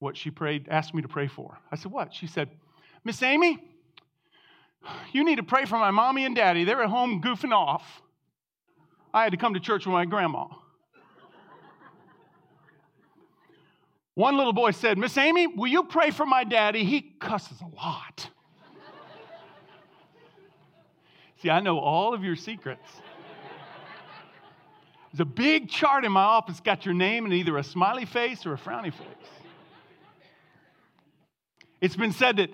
what 0.00 0.16
she 0.16 0.30
prayed, 0.30 0.66
asked 0.68 0.92
me 0.92 1.02
to 1.02 1.08
pray 1.08 1.28
for. 1.28 1.56
I 1.70 1.76
said, 1.76 1.92
What? 1.92 2.12
She 2.12 2.26
said, 2.26 2.50
Miss 3.04 3.22
Amy, 3.22 3.60
you 5.12 5.24
need 5.24 5.36
to 5.36 5.42
pray 5.42 5.64
for 5.64 5.78
my 5.78 5.90
mommy 5.90 6.24
and 6.24 6.34
daddy. 6.34 6.64
They're 6.64 6.82
at 6.82 6.90
home 6.90 7.22
goofing 7.22 7.52
off. 7.52 8.02
I 9.14 9.24
had 9.24 9.32
to 9.32 9.36
come 9.36 9.54
to 9.54 9.60
church 9.60 9.86
with 9.86 9.92
my 9.92 10.04
grandma. 10.04 10.46
One 14.14 14.36
little 14.36 14.52
boy 14.52 14.72
said, 14.72 14.98
Miss 14.98 15.16
Amy, 15.16 15.46
will 15.46 15.68
you 15.68 15.84
pray 15.84 16.10
for 16.10 16.26
my 16.26 16.44
daddy? 16.44 16.84
He 16.84 17.00
cusses 17.00 17.60
a 17.60 17.76
lot. 17.76 18.28
See, 21.40 21.50
I 21.50 21.60
know 21.60 21.78
all 21.78 22.14
of 22.14 22.22
your 22.22 22.36
secrets. 22.36 22.88
There's 25.12 25.20
a 25.20 25.24
big 25.24 25.68
chart 25.68 26.04
in 26.04 26.12
my 26.12 26.22
office, 26.22 26.60
got 26.60 26.84
your 26.84 26.94
name 26.94 27.26
in 27.26 27.32
either 27.32 27.56
a 27.58 27.64
smiley 27.64 28.04
face 28.04 28.46
or 28.46 28.54
a 28.54 28.58
frowny 28.58 28.92
face. 28.92 29.28
It's 31.80 31.96
been 31.96 32.12
said 32.12 32.36
that 32.36 32.50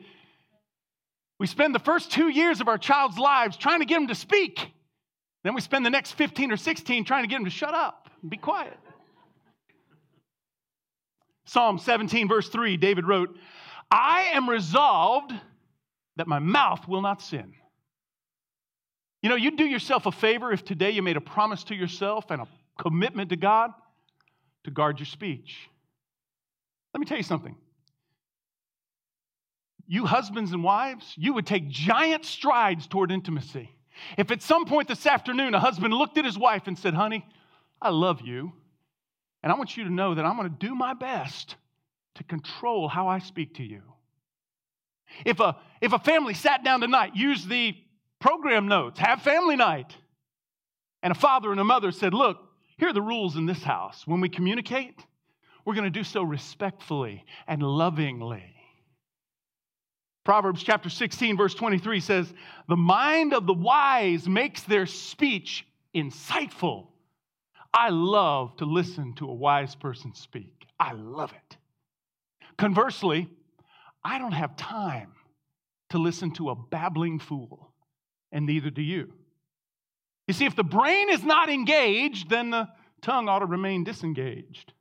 we 1.38 1.46
spend 1.46 1.74
the 1.74 1.80
first 1.80 2.10
two 2.10 2.28
years 2.28 2.60
of 2.60 2.68
our 2.68 2.78
child's 2.78 3.18
lives 3.18 3.56
trying 3.56 3.80
to 3.80 3.86
get 3.86 3.94
them 3.94 4.08
to 4.08 4.14
speak. 4.14 4.72
Then 5.44 5.54
we 5.54 5.60
spend 5.60 5.86
the 5.86 5.90
next 5.90 6.12
15 6.12 6.52
or 6.52 6.56
16 6.56 7.04
trying 7.04 7.22
to 7.22 7.28
get 7.28 7.36
them 7.36 7.44
to 7.44 7.50
shut 7.50 7.74
up 7.74 8.10
and 8.22 8.30
be 8.30 8.36
quiet. 8.36 8.76
Psalm 11.46 11.78
17, 11.78 12.28
verse 12.28 12.48
3, 12.48 12.76
David 12.76 13.06
wrote, 13.06 13.34
I 13.90 14.30
am 14.34 14.50
resolved 14.50 15.32
that 16.16 16.26
my 16.26 16.40
mouth 16.40 16.86
will 16.86 17.00
not 17.00 17.22
sin. 17.22 17.54
You 19.22 19.30
know, 19.30 19.36
you'd 19.36 19.56
do 19.56 19.64
yourself 19.64 20.06
a 20.06 20.12
favor 20.12 20.52
if 20.52 20.64
today 20.64 20.90
you 20.90 21.02
made 21.02 21.16
a 21.16 21.22
promise 21.22 21.64
to 21.64 21.74
yourself 21.74 22.30
and 22.30 22.42
a 22.42 22.48
commitment 22.78 23.30
to 23.30 23.36
God 23.36 23.70
to 24.64 24.70
guard 24.70 24.98
your 24.98 25.06
speech. 25.06 25.68
Let 26.92 27.00
me 27.00 27.06
tell 27.06 27.16
you 27.16 27.22
something. 27.22 27.56
You 29.88 30.04
husbands 30.04 30.52
and 30.52 30.62
wives, 30.62 31.14
you 31.16 31.32
would 31.32 31.46
take 31.46 31.68
giant 31.68 32.26
strides 32.26 32.86
toward 32.86 33.10
intimacy. 33.10 33.74
If 34.18 34.30
at 34.30 34.42
some 34.42 34.66
point 34.66 34.86
this 34.86 35.06
afternoon 35.06 35.54
a 35.54 35.60
husband 35.60 35.94
looked 35.94 36.18
at 36.18 36.26
his 36.26 36.38
wife 36.38 36.66
and 36.66 36.78
said, 36.78 36.94
Honey, 36.94 37.26
I 37.80 37.88
love 37.88 38.20
you, 38.20 38.52
and 39.42 39.50
I 39.50 39.56
want 39.56 39.76
you 39.76 39.84
to 39.84 39.90
know 39.90 40.14
that 40.14 40.24
I'm 40.24 40.36
going 40.36 40.50
to 40.50 40.66
do 40.66 40.74
my 40.74 40.92
best 40.92 41.56
to 42.16 42.24
control 42.24 42.88
how 42.88 43.08
I 43.08 43.18
speak 43.18 43.54
to 43.54 43.64
you. 43.64 43.82
If 45.24 45.40
a, 45.40 45.56
if 45.80 45.94
a 45.94 45.98
family 45.98 46.34
sat 46.34 46.62
down 46.62 46.80
tonight, 46.80 47.16
use 47.16 47.46
the 47.46 47.74
program 48.20 48.68
notes, 48.68 49.00
have 49.00 49.22
family 49.22 49.56
night. 49.56 49.96
And 51.02 51.12
a 51.12 51.18
father 51.18 51.50
and 51.50 51.60
a 51.60 51.64
mother 51.64 51.92
said, 51.92 52.12
Look, 52.12 52.38
here 52.76 52.88
are 52.88 52.92
the 52.92 53.00
rules 53.00 53.36
in 53.36 53.46
this 53.46 53.62
house. 53.62 54.06
When 54.06 54.20
we 54.20 54.28
communicate, 54.28 55.00
we're 55.64 55.74
going 55.74 55.84
to 55.84 55.90
do 55.90 56.04
so 56.04 56.22
respectfully 56.22 57.24
and 57.46 57.62
lovingly. 57.62 58.57
Proverbs 60.28 60.62
chapter 60.62 60.90
16, 60.90 61.38
verse 61.38 61.54
23 61.54 62.00
says, 62.00 62.34
The 62.68 62.76
mind 62.76 63.32
of 63.32 63.46
the 63.46 63.54
wise 63.54 64.28
makes 64.28 64.62
their 64.62 64.84
speech 64.84 65.66
insightful. 65.94 66.88
I 67.72 67.88
love 67.88 68.54
to 68.58 68.66
listen 68.66 69.14
to 69.14 69.30
a 69.30 69.32
wise 69.32 69.74
person 69.74 70.12
speak. 70.12 70.66
I 70.78 70.92
love 70.92 71.32
it. 71.32 71.56
Conversely, 72.58 73.26
I 74.04 74.18
don't 74.18 74.32
have 74.32 74.54
time 74.58 75.12
to 75.88 75.98
listen 75.98 76.32
to 76.32 76.50
a 76.50 76.54
babbling 76.54 77.20
fool 77.20 77.72
and 78.30 78.44
neither 78.44 78.68
do 78.68 78.82
you. 78.82 79.10
You 80.26 80.34
see, 80.34 80.44
if 80.44 80.54
the 80.54 80.62
brain 80.62 81.08
is 81.08 81.24
not 81.24 81.48
engaged, 81.48 82.28
then 82.28 82.50
the 82.50 82.68
tongue 83.00 83.30
ought 83.30 83.38
to 83.38 83.46
remain 83.46 83.82
disengaged. 83.82 84.74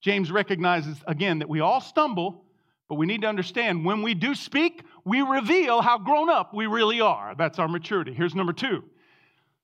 James 0.00 0.32
recognizes 0.32 0.96
again 1.06 1.38
that 1.38 1.48
we 1.48 1.60
all 1.60 1.80
stumble, 1.80 2.46
but 2.90 2.96
we 2.96 3.06
need 3.06 3.20
to 3.20 3.28
understand 3.28 3.84
when 3.84 4.02
we 4.02 4.14
do 4.14 4.34
speak, 4.34 4.82
we 5.04 5.22
reveal 5.22 5.80
how 5.80 5.96
grown 5.96 6.28
up 6.28 6.52
we 6.52 6.66
really 6.66 7.00
are. 7.00 7.36
That's 7.38 7.60
our 7.60 7.68
maturity. 7.68 8.12
Here's 8.12 8.34
number 8.34 8.52
two. 8.52 8.82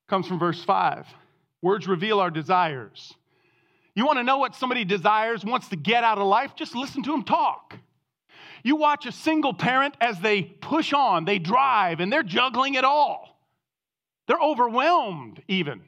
Comes 0.07 0.29
from 0.29 0.39
verse 0.39 0.63
5. 0.63 1.09
Words 1.61 1.89
reveal 1.89 2.21
our 2.21 2.31
desires. 2.31 3.13
You 3.97 4.07
want 4.07 4.21
to 4.21 4.23
know 4.23 4.39
what 4.39 4.55
somebody 4.55 4.85
desires, 4.85 5.45
wants 5.45 5.67
to 5.71 5.77
get 5.77 6.05
out 6.05 6.19
of 6.19 6.27
life? 6.29 6.55
Just 6.55 6.77
listen 6.77 7.03
to 7.03 7.11
them 7.11 7.25
talk. 7.25 7.77
You 8.63 8.77
watch 8.77 9.07
a 9.07 9.13
single 9.13 9.53
parent 9.53 9.97
as 10.01 10.21
they 10.21 10.43
push 10.43 10.93
on, 10.93 11.25
they 11.25 11.41
drive, 11.41 11.99
and 11.99 12.13
they're 12.13 12.23
juggling 12.23 12.75
it 12.75 12.85
all. 12.85 13.41
They're 14.29 14.39
overwhelmed, 14.41 15.43
even. 15.49 15.83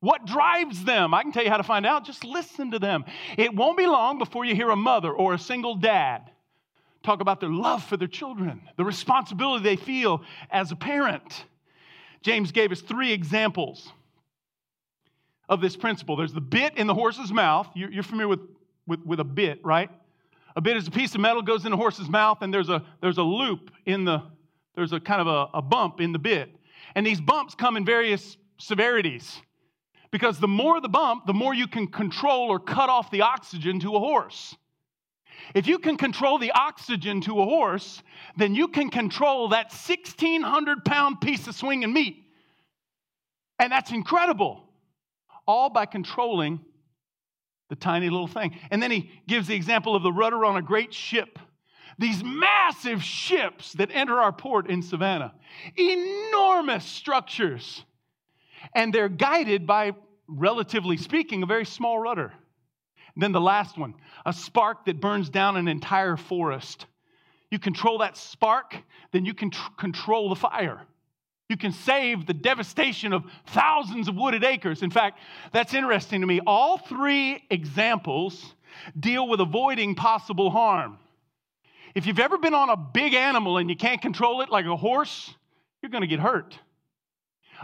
What 0.00 0.26
drives 0.26 0.82
them? 0.82 1.14
I 1.14 1.22
can 1.22 1.30
tell 1.30 1.44
you 1.44 1.50
how 1.50 1.56
to 1.58 1.62
find 1.62 1.86
out. 1.86 2.04
Just 2.04 2.24
listen 2.24 2.72
to 2.72 2.80
them. 2.80 3.04
It 3.36 3.54
won't 3.54 3.78
be 3.78 3.86
long 3.86 4.18
before 4.18 4.44
you 4.44 4.56
hear 4.56 4.70
a 4.70 4.76
mother 4.76 5.12
or 5.12 5.34
a 5.34 5.38
single 5.38 5.76
dad 5.76 6.32
talk 7.08 7.20
about 7.22 7.40
their 7.40 7.48
love 7.48 7.82
for 7.82 7.96
their 7.96 8.08
children, 8.08 8.60
the 8.76 8.84
responsibility 8.84 9.64
they 9.64 9.76
feel 9.76 10.22
as 10.50 10.72
a 10.72 10.76
parent. 10.76 11.46
James 12.20 12.52
gave 12.52 12.70
us 12.70 12.82
three 12.82 13.12
examples 13.12 13.90
of 15.48 15.62
this 15.62 15.74
principle. 15.74 16.16
There's 16.16 16.34
the 16.34 16.42
bit 16.42 16.76
in 16.76 16.86
the 16.86 16.94
horse's 16.94 17.32
mouth. 17.32 17.66
You're 17.74 18.02
familiar 18.02 18.28
with, 18.28 18.40
with, 18.86 19.00
with 19.06 19.20
a 19.20 19.24
bit, 19.24 19.64
right? 19.64 19.90
A 20.54 20.60
bit 20.60 20.76
is 20.76 20.86
a 20.86 20.90
piece 20.90 21.14
of 21.14 21.20
metal 21.22 21.40
goes 21.40 21.64
in 21.64 21.72
a 21.72 21.76
horse's 21.76 22.10
mouth, 22.10 22.42
and 22.42 22.52
there's 22.52 22.68
a 22.68 22.84
there's 23.00 23.18
a 23.18 23.22
loop 23.22 23.70
in 23.86 24.04
the 24.04 24.22
there's 24.74 24.92
a 24.92 25.00
kind 25.00 25.20
of 25.20 25.26
a, 25.26 25.58
a 25.58 25.62
bump 25.62 26.00
in 26.00 26.12
the 26.12 26.18
bit. 26.18 26.50
And 26.94 27.06
these 27.06 27.20
bumps 27.20 27.54
come 27.54 27.76
in 27.76 27.84
various 27.84 28.36
severities. 28.58 29.40
Because 30.10 30.40
the 30.40 30.48
more 30.48 30.80
the 30.80 30.88
bump, 30.88 31.26
the 31.26 31.34
more 31.34 31.54
you 31.54 31.68
can 31.68 31.86
control 31.86 32.50
or 32.50 32.58
cut 32.58 32.88
off 32.88 33.10
the 33.10 33.22
oxygen 33.22 33.78
to 33.80 33.94
a 33.94 33.98
horse. 33.98 34.56
If 35.54 35.66
you 35.66 35.78
can 35.78 35.96
control 35.96 36.38
the 36.38 36.52
oxygen 36.52 37.20
to 37.22 37.40
a 37.40 37.44
horse, 37.44 38.02
then 38.36 38.54
you 38.54 38.68
can 38.68 38.90
control 38.90 39.48
that 39.48 39.72
1,600 39.72 40.84
pound 40.84 41.20
piece 41.20 41.46
of 41.46 41.54
swinging 41.54 41.92
meat. 41.92 42.24
And 43.58 43.72
that's 43.72 43.90
incredible. 43.90 44.64
All 45.46 45.70
by 45.70 45.86
controlling 45.86 46.60
the 47.70 47.76
tiny 47.76 48.08
little 48.08 48.26
thing. 48.28 48.56
And 48.70 48.82
then 48.82 48.90
he 48.90 49.10
gives 49.26 49.48
the 49.48 49.54
example 49.54 49.96
of 49.96 50.02
the 50.02 50.12
rudder 50.12 50.44
on 50.44 50.56
a 50.56 50.62
great 50.62 50.92
ship. 50.94 51.38
these 51.98 52.22
massive 52.22 53.02
ships 53.02 53.72
that 53.74 53.90
enter 53.92 54.20
our 54.20 54.32
port 54.32 54.70
in 54.70 54.82
Savannah, 54.82 55.34
enormous 55.76 56.84
structures. 56.84 57.84
And 58.74 58.92
they're 58.92 59.08
guided 59.08 59.66
by, 59.66 59.92
relatively 60.28 60.96
speaking, 60.96 61.42
a 61.42 61.46
very 61.46 61.66
small 61.66 61.98
rudder. 61.98 62.32
Then 63.18 63.32
the 63.32 63.40
last 63.40 63.76
one, 63.76 63.94
a 64.24 64.32
spark 64.32 64.84
that 64.84 65.00
burns 65.00 65.28
down 65.28 65.56
an 65.56 65.66
entire 65.66 66.16
forest. 66.16 66.86
You 67.50 67.58
control 67.58 67.98
that 67.98 68.16
spark, 68.16 68.76
then 69.12 69.24
you 69.24 69.34
can 69.34 69.50
tr- 69.50 69.72
control 69.76 70.28
the 70.28 70.36
fire. 70.36 70.80
You 71.48 71.56
can 71.56 71.72
save 71.72 72.26
the 72.26 72.34
devastation 72.34 73.12
of 73.12 73.24
thousands 73.46 74.06
of 74.06 74.14
wooded 74.14 74.44
acres. 74.44 74.82
In 74.82 74.90
fact, 74.90 75.18
that's 75.52 75.74
interesting 75.74 76.20
to 76.20 76.26
me. 76.26 76.40
All 76.46 76.78
three 76.78 77.42
examples 77.50 78.54
deal 78.98 79.26
with 79.26 79.40
avoiding 79.40 79.96
possible 79.96 80.50
harm. 80.50 80.98
If 81.96 82.06
you've 82.06 82.20
ever 82.20 82.38
been 82.38 82.54
on 82.54 82.70
a 82.70 82.76
big 82.76 83.14
animal 83.14 83.58
and 83.58 83.68
you 83.68 83.76
can't 83.76 84.00
control 84.00 84.42
it, 84.42 84.50
like 84.50 84.66
a 84.66 84.76
horse, 84.76 85.34
you're 85.82 85.90
going 85.90 86.02
to 86.02 86.06
get 86.06 86.20
hurt. 86.20 86.56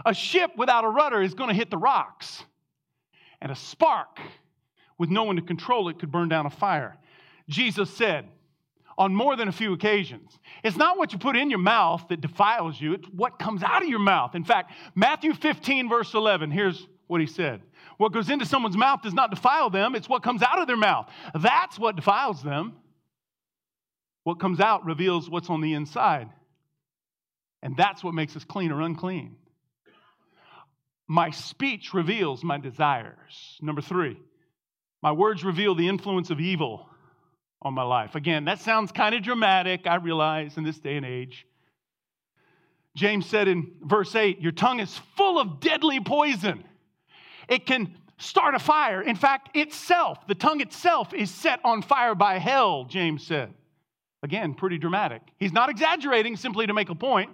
A 0.05 0.13
ship 0.13 0.51
without 0.57 0.83
a 0.83 0.89
rudder 0.89 1.21
is 1.21 1.33
going 1.33 1.49
to 1.49 1.55
hit 1.55 1.69
the 1.69 1.77
rocks. 1.77 2.43
And 3.39 3.51
a 3.51 3.55
spark 3.55 4.19
with 4.97 5.09
no 5.09 5.23
one 5.23 5.35
to 5.35 5.41
control 5.41 5.89
it 5.89 5.99
could 5.99 6.11
burn 6.11 6.29
down 6.29 6.45
a 6.45 6.49
fire. 6.49 6.97
Jesus 7.49 7.89
said 7.89 8.27
on 8.97 9.13
more 9.13 9.35
than 9.35 9.47
a 9.47 9.51
few 9.51 9.73
occasions, 9.73 10.39
it's 10.63 10.77
not 10.77 10.97
what 10.97 11.11
you 11.11 11.19
put 11.19 11.35
in 11.35 11.49
your 11.49 11.59
mouth 11.59 12.05
that 12.09 12.21
defiles 12.21 12.79
you, 12.79 12.93
it's 12.93 13.07
what 13.09 13.37
comes 13.37 13.61
out 13.61 13.83
of 13.83 13.89
your 13.89 13.99
mouth. 13.99 14.35
In 14.35 14.45
fact, 14.45 14.71
Matthew 14.95 15.33
15, 15.33 15.89
verse 15.89 16.13
11, 16.13 16.49
here's 16.49 16.87
what 17.07 17.21
he 17.21 17.27
said 17.27 17.61
What 17.97 18.13
goes 18.13 18.29
into 18.29 18.45
someone's 18.45 18.77
mouth 18.77 19.01
does 19.01 19.13
not 19.13 19.31
defile 19.31 19.69
them, 19.69 19.95
it's 19.95 20.07
what 20.07 20.23
comes 20.23 20.41
out 20.41 20.59
of 20.59 20.67
their 20.67 20.77
mouth. 20.77 21.09
That's 21.33 21.77
what 21.77 21.95
defiles 21.95 22.41
them. 22.41 22.73
What 24.23 24.39
comes 24.39 24.59
out 24.59 24.85
reveals 24.85 25.29
what's 25.29 25.49
on 25.49 25.61
the 25.61 25.73
inside. 25.73 26.29
And 27.61 27.77
that's 27.77 28.03
what 28.03 28.13
makes 28.13 28.35
us 28.35 28.43
clean 28.43 28.71
or 28.71 28.81
unclean. 28.81 29.35
My 31.07 31.29
speech 31.29 31.93
reveals 31.93 32.43
my 32.43 32.57
desires. 32.57 33.59
Number 33.61 33.81
three, 33.81 34.17
my 35.05 35.11
words 35.11 35.43
reveal 35.43 35.75
the 35.75 35.87
influence 35.87 36.31
of 36.31 36.39
evil 36.39 36.89
on 37.61 37.75
my 37.75 37.83
life. 37.83 38.15
Again, 38.15 38.45
that 38.45 38.59
sounds 38.59 38.91
kind 38.91 39.13
of 39.13 39.21
dramatic, 39.21 39.85
I 39.85 39.97
realize, 39.97 40.57
in 40.57 40.63
this 40.63 40.79
day 40.79 40.97
and 40.97 41.05
age. 41.05 41.45
James 42.95 43.27
said 43.27 43.47
in 43.47 43.73
verse 43.83 44.15
8, 44.15 44.41
Your 44.41 44.51
tongue 44.51 44.79
is 44.79 44.99
full 45.15 45.39
of 45.39 45.59
deadly 45.59 45.99
poison. 45.99 46.63
It 47.47 47.67
can 47.67 47.95
start 48.17 48.55
a 48.55 48.59
fire. 48.59 48.99
In 48.99 49.15
fact, 49.15 49.55
itself, 49.55 50.25
the 50.25 50.33
tongue 50.33 50.59
itself, 50.59 51.13
is 51.13 51.29
set 51.29 51.59
on 51.63 51.83
fire 51.83 52.15
by 52.15 52.39
hell, 52.39 52.85
James 52.85 53.27
said. 53.27 53.53
Again, 54.23 54.55
pretty 54.55 54.79
dramatic. 54.79 55.21
He's 55.37 55.53
not 55.53 55.69
exaggerating 55.69 56.35
simply 56.35 56.65
to 56.65 56.73
make 56.73 56.89
a 56.89 56.95
point. 56.95 57.29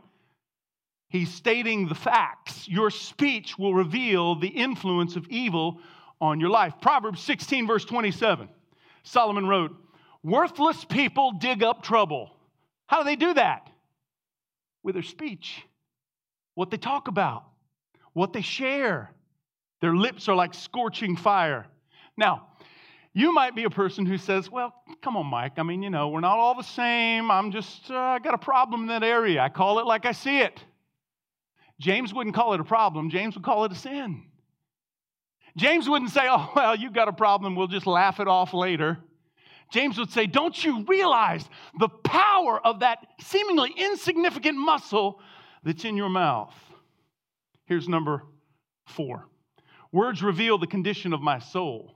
He's 1.08 1.34
stating 1.34 1.88
the 1.88 1.96
facts. 1.96 2.68
Your 2.68 2.90
speech 2.90 3.58
will 3.58 3.74
reveal 3.74 4.36
the 4.36 4.50
influence 4.50 5.16
of 5.16 5.26
evil 5.30 5.80
on 6.22 6.40
your 6.40 6.50
life. 6.50 6.76
Proverbs 6.80 7.22
16, 7.22 7.68
verse 7.68 7.84
27. 7.84 8.48
Solomon 9.04 9.48
wrote, 9.48 9.76
Worthless 10.24 10.86
people 10.86 11.34
dig 11.40 11.64
up 11.64 11.82
trouble. 11.82 12.32
How 12.86 13.00
do 13.00 13.06
they 13.06 13.16
do 13.16 13.34
that? 13.34 13.70
With 14.84 14.96
their 14.96 15.04
speech, 15.04 15.64
what 16.54 16.72
they 16.72 16.78
talk 16.78 17.08
about, 17.08 17.44
what 18.14 18.34
they 18.34 18.42
share. 18.42 19.12
Their 19.82 19.96
lips 19.96 20.30
are 20.30 20.36
like 20.36 20.54
scorching 20.54 21.16
fire. 21.16 21.66
Now, 22.18 22.48
you 23.14 23.34
might 23.34 23.56
be 23.56 23.64
a 23.64 23.70
person 23.70 24.06
who 24.06 24.18
says, 24.18 24.50
Well, 24.50 24.74
come 25.02 25.18
on, 25.18 25.26
Mike. 25.26 25.54
I 25.58 25.64
mean, 25.64 25.82
you 25.82 25.90
know, 25.90 26.10
we're 26.10 26.20
not 26.20 26.38
all 26.38 26.56
the 26.56 26.64
same. 26.64 27.32
I'm 27.32 27.52
just, 27.52 27.90
uh, 27.90 27.98
I 27.98 28.20
got 28.20 28.34
a 28.34 28.40
problem 28.40 28.82
in 28.82 28.88
that 28.88 29.04
area. 29.04 29.42
I 29.42 29.50
call 29.50 29.80
it 29.80 29.86
like 29.86 30.06
I 30.06 30.12
see 30.12 30.40
it. 30.40 30.64
James 31.80 32.14
wouldn't 32.14 32.36
call 32.36 32.54
it 32.54 32.60
a 32.60 32.64
problem, 32.64 33.10
James 33.10 33.36
would 33.36 33.44
call 33.44 33.66
it 33.66 33.72
a 33.72 33.76
sin. 33.76 34.24
James 35.58 35.90
wouldn't 35.90 36.12
say, 36.12 36.28
Oh, 36.30 36.52
well, 36.56 36.76
you've 36.76 36.94
got 36.94 37.08
a 37.08 37.14
problem. 37.14 37.56
We'll 37.56 37.68
just 37.68 37.88
laugh 37.88 38.20
it 38.20 38.28
off 38.28 38.54
later. 38.54 38.98
James 39.72 39.98
would 39.98 40.12
say, 40.12 40.28
Don't 40.28 40.64
you 40.64 40.86
realize 40.88 41.48
the 41.80 41.90
power 41.90 42.66
of 42.66 42.80
that 42.82 43.00
seemingly 43.22 43.74
insignificant 43.76 44.58
muscle 44.58 45.20
that's 45.64 45.86
in 45.86 45.98
your 45.98 46.10
mouth? 46.10 46.54
Here's 47.66 47.88
number 47.88 48.24
four 48.88 49.28
words 49.94 50.24
reveal 50.24 50.58
the 50.58 50.68
condition 50.68 51.14
of 51.14 51.22
my 51.22 51.40
soul. 51.40 51.96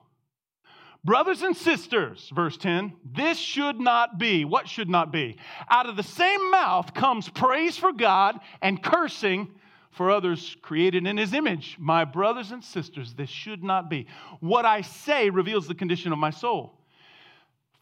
Brothers 1.06 1.44
and 1.44 1.56
sisters, 1.56 2.32
verse 2.34 2.58
10, 2.58 2.94
this 3.14 3.38
should 3.38 3.80
not 3.80 4.18
be. 4.18 4.44
What 4.44 4.68
should 4.68 4.90
not 4.90 5.12
be? 5.12 5.38
Out 5.70 5.88
of 5.88 5.96
the 5.96 6.04
same 6.04 6.50
mouth 6.50 6.96
comes 6.96 7.30
praise 7.30 7.78
for 7.78 7.94
God 7.94 8.40
and 8.60 8.82
cursing 8.82 9.54
for 9.96 10.12
others 10.12 10.58
created 10.62 11.08
in 11.08 11.18
his 11.18 11.34
image. 11.34 11.78
My 11.80 12.04
brothers 12.04 12.52
and 12.52 12.64
sisters, 12.64 13.14
this 13.14 13.30
should 13.30 13.64
not 13.64 13.90
be. 13.90 14.08
What 14.42 14.66
I 14.66 14.82
say 14.82 15.30
reveals 15.30 15.68
the 15.68 15.76
condition 15.76 16.12
of 16.12 16.20
my 16.20 16.32
soul. 16.32 16.74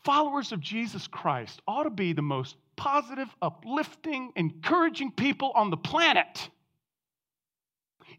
Followers 0.03 0.51
of 0.51 0.59
Jesus 0.59 1.07
Christ 1.07 1.61
ought 1.67 1.83
to 1.83 1.89
be 1.89 2.13
the 2.13 2.21
most 2.21 2.57
positive, 2.75 3.29
uplifting, 3.41 4.31
encouraging 4.35 5.11
people 5.11 5.51
on 5.55 5.69
the 5.69 5.77
planet. 5.77 6.49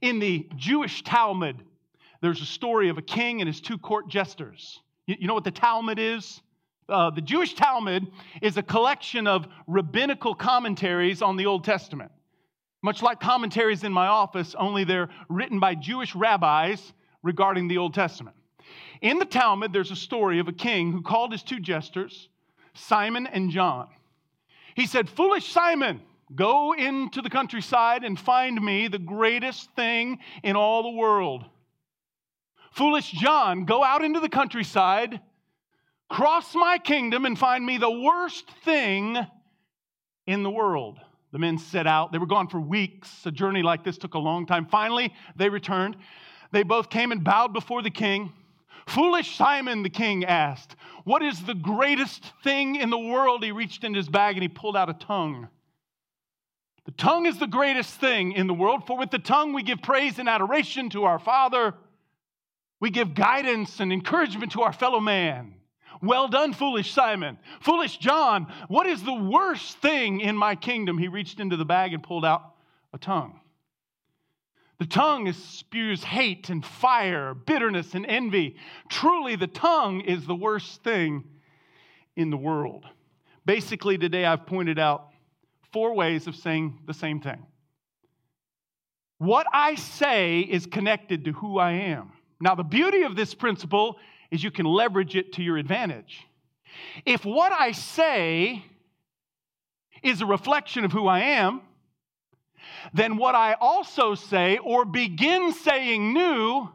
In 0.01 0.19
the 0.19 0.49
Jewish 0.57 1.05
Talmud, 1.05 1.63
there's 2.21 2.41
a 2.41 2.47
story 2.47 2.89
of 2.89 2.99
a 2.99 3.03
king 3.03 3.41
and 3.41 3.47
his 3.47 3.61
two 3.61 3.79
court 3.79 4.09
jesters. 4.09 4.81
You 5.07 5.29
know 5.29 5.35
what 5.35 5.45
the 5.45 5.51
Talmud 5.51 5.99
is? 5.99 6.41
Uh, 6.89 7.11
the 7.11 7.21
Jewish 7.21 7.55
Talmud 7.55 8.11
is 8.43 8.57
a 8.57 8.63
collection 8.63 9.27
of 9.27 9.47
rabbinical 9.67 10.35
commentaries 10.35 11.23
on 11.23 11.37
the 11.37 11.47
Old 11.47 11.65
Testament. 11.65 12.11
Much 12.85 13.01
like 13.01 13.19
commentaries 13.19 13.83
in 13.83 13.91
my 13.91 14.07
office, 14.07 14.55
only 14.59 14.85
they're 14.85 15.09
written 15.31 15.59
by 15.59 15.75
Jewish 15.75 16.15
rabbis 16.15 16.93
regarding 17.23 17.67
the 17.67 17.79
Old 17.79 17.95
Testament. 17.95 18.37
In 19.01 19.19
the 19.19 19.25
Talmud, 19.25 19.73
there's 19.73 19.91
a 19.91 19.97
story 19.97 20.39
of 20.39 20.49
a 20.49 20.53
king 20.53 20.93
who 20.93 21.01
called 21.01 21.33
his 21.33 21.43
two 21.43 21.61
jesters, 21.61 22.29
Simon 22.75 23.27
and 23.27 23.51
John. 23.51 23.89
He 24.77 24.87
said, 24.87 25.09
Foolish 25.09 25.51
Simon, 25.51 26.03
go 26.35 26.75
into 26.75 27.23
the 27.23 27.31
countryside 27.31 28.05
and 28.05 28.21
find 28.21 28.61
me 28.61 28.89
the 28.89 28.99
greatest 28.99 29.71
thing 29.75 30.19
in 30.43 30.55
all 30.55 30.83
the 30.83 30.99
world 30.99 31.47
Foolish 32.75 33.13
John, 33.13 33.65
go 33.65 33.83
out 33.85 34.05
into 34.05 34.21
the 34.21 34.29
countryside, 34.29 35.21
cross 36.11 36.55
my 36.55 36.77
kingdom, 36.77 37.25
and 37.25 37.39
find 37.39 37.65
me 37.65 37.79
the 37.79 37.91
worst 37.91 38.51
thing 38.65 39.17
in 40.27 40.43
the 40.43 40.51
world. 40.51 40.99
The 41.35 41.41
men 41.41 41.59
set 41.59 41.89
out. 41.89 42.13
They 42.13 42.19
were 42.19 42.27
gone 42.27 42.47
for 42.47 42.61
weeks. 42.61 43.27
A 43.27 43.33
journey 43.33 43.65
like 43.65 43.83
this 43.83 43.99
took 43.99 44.15
a 44.15 44.21
long 44.21 44.47
time. 44.47 44.67
Finally, 44.67 45.13
they 45.35 45.49
returned. 45.49 45.97
They 46.53 46.63
both 46.63 46.89
came 46.89 47.11
and 47.11 47.25
bowed 47.25 47.53
before 47.53 47.83
the 47.83 47.91
king. 47.91 48.33
Foolish 48.87 49.35
Simon, 49.35 49.83
the 49.83 49.91
king 49.91 50.25
asked, 50.25 50.77
What 51.03 51.25
is 51.25 51.43
the 51.43 51.57
greatest 51.57 52.33
thing 52.45 52.77
in 52.77 52.89
the 52.89 52.99
world? 53.01 53.43
He 53.43 53.51
reached 53.51 53.83
in 53.83 53.95
his 53.95 54.09
bag 54.09 54.37
and 54.37 54.43
he 54.43 54.49
pulled 54.49 54.77
out 54.77 54.89
a 54.89 54.95
tongue. 54.95 55.49
The 56.85 56.93
tongue 56.93 57.27
is 57.27 57.41
the 57.41 57.49
greatest 57.49 57.95
thing 57.95 58.31
in 58.31 58.47
the 58.47 58.55
world, 58.55 58.87
for 58.87 58.97
with 58.97 59.11
the 59.11 59.19
tongue 59.19 59.53
we 59.53 59.65
give 59.65 59.83
praise 59.83 60.21
and 60.21 60.29
adoration 60.29 60.89
to 60.91 61.03
our 61.03 61.19
Father. 61.19 61.75
We 62.79 62.91
give 62.91 63.13
guidance 63.13 63.81
and 63.81 63.93
encouragement 63.93 64.53
to 64.53 64.63
our 64.63 64.73
fellow 64.73 65.01
man. 65.01 65.57
Well 66.03 66.29
done, 66.29 66.53
foolish 66.53 66.93
Simon. 66.93 67.39
Foolish 67.61 67.99
John, 67.99 68.53
what 68.69 68.87
is 68.87 69.03
the 69.03 69.15
worst 69.15 69.79
thing 69.79 70.21
in 70.21 70.37
my 70.37 70.55
kingdom? 70.55 70.99
He 70.99 71.09
reached 71.09 71.41
into 71.41 71.57
the 71.57 71.65
bag 71.65 71.93
and 71.93 72.03
pulled 72.03 72.25
out 72.25 72.55
a 72.93 72.99
tongue. 72.99 73.41
The 74.79 74.87
tongue 74.87 75.33
spews 75.33 76.03
hate 76.03 76.51
and 76.51 76.65
fire, 76.65 77.33
bitterness 77.33 77.95
and 77.95 78.05
envy. 78.07 78.57
Truly, 78.89 79.37
the 79.37 79.47
tongue 79.47 80.01
is 80.01 80.27
the 80.27 80.35
worst 80.35 80.83
thing 80.83 81.25
in 82.17 82.31
the 82.31 82.37
world. 82.37 82.85
Basically, 83.47 83.97
today 83.99 84.25
I've 84.25 84.47
pointed 84.47 84.79
out 84.79 85.09
four 85.73 85.95
ways 85.95 86.27
of 86.27 86.35
saying 86.35 86.81
the 86.87 86.95
same 86.95 87.21
thing. 87.21 87.47
What 89.19 89.47
I 89.53 89.77
say 89.77 90.41
is 90.41 90.67
connected 90.67 91.25
to 91.25 91.33
who 91.33 91.59
I 91.59 91.73
am. 91.73 92.13
Now, 92.41 92.55
the 92.55 92.65
beauty 92.65 93.03
of 93.03 93.17
this 93.17 93.33
principle 93.33 93.97
is 94.35 94.43
you 94.43 94.51
can 94.51 94.67
leverage 94.67 95.15
it 95.15 95.35
to 95.35 95.43
your 95.43 95.57
advantage. 95.57 96.27
If 97.07 97.25
what 97.25 97.53
I 97.53 97.71
say 97.71 98.65
is 100.03 100.21
a 100.21 100.27
reflection 100.27 100.85
of 100.85 100.91
who 100.91 101.07
I 101.07 101.21
am, 101.21 101.61
then 102.93 103.17
what 103.17 103.37
I 103.37 103.55
also 103.61 104.17
say 104.17 104.59
or 104.59 104.85
begin 104.85 105.53
saying 105.53 106.13
new 106.13 106.69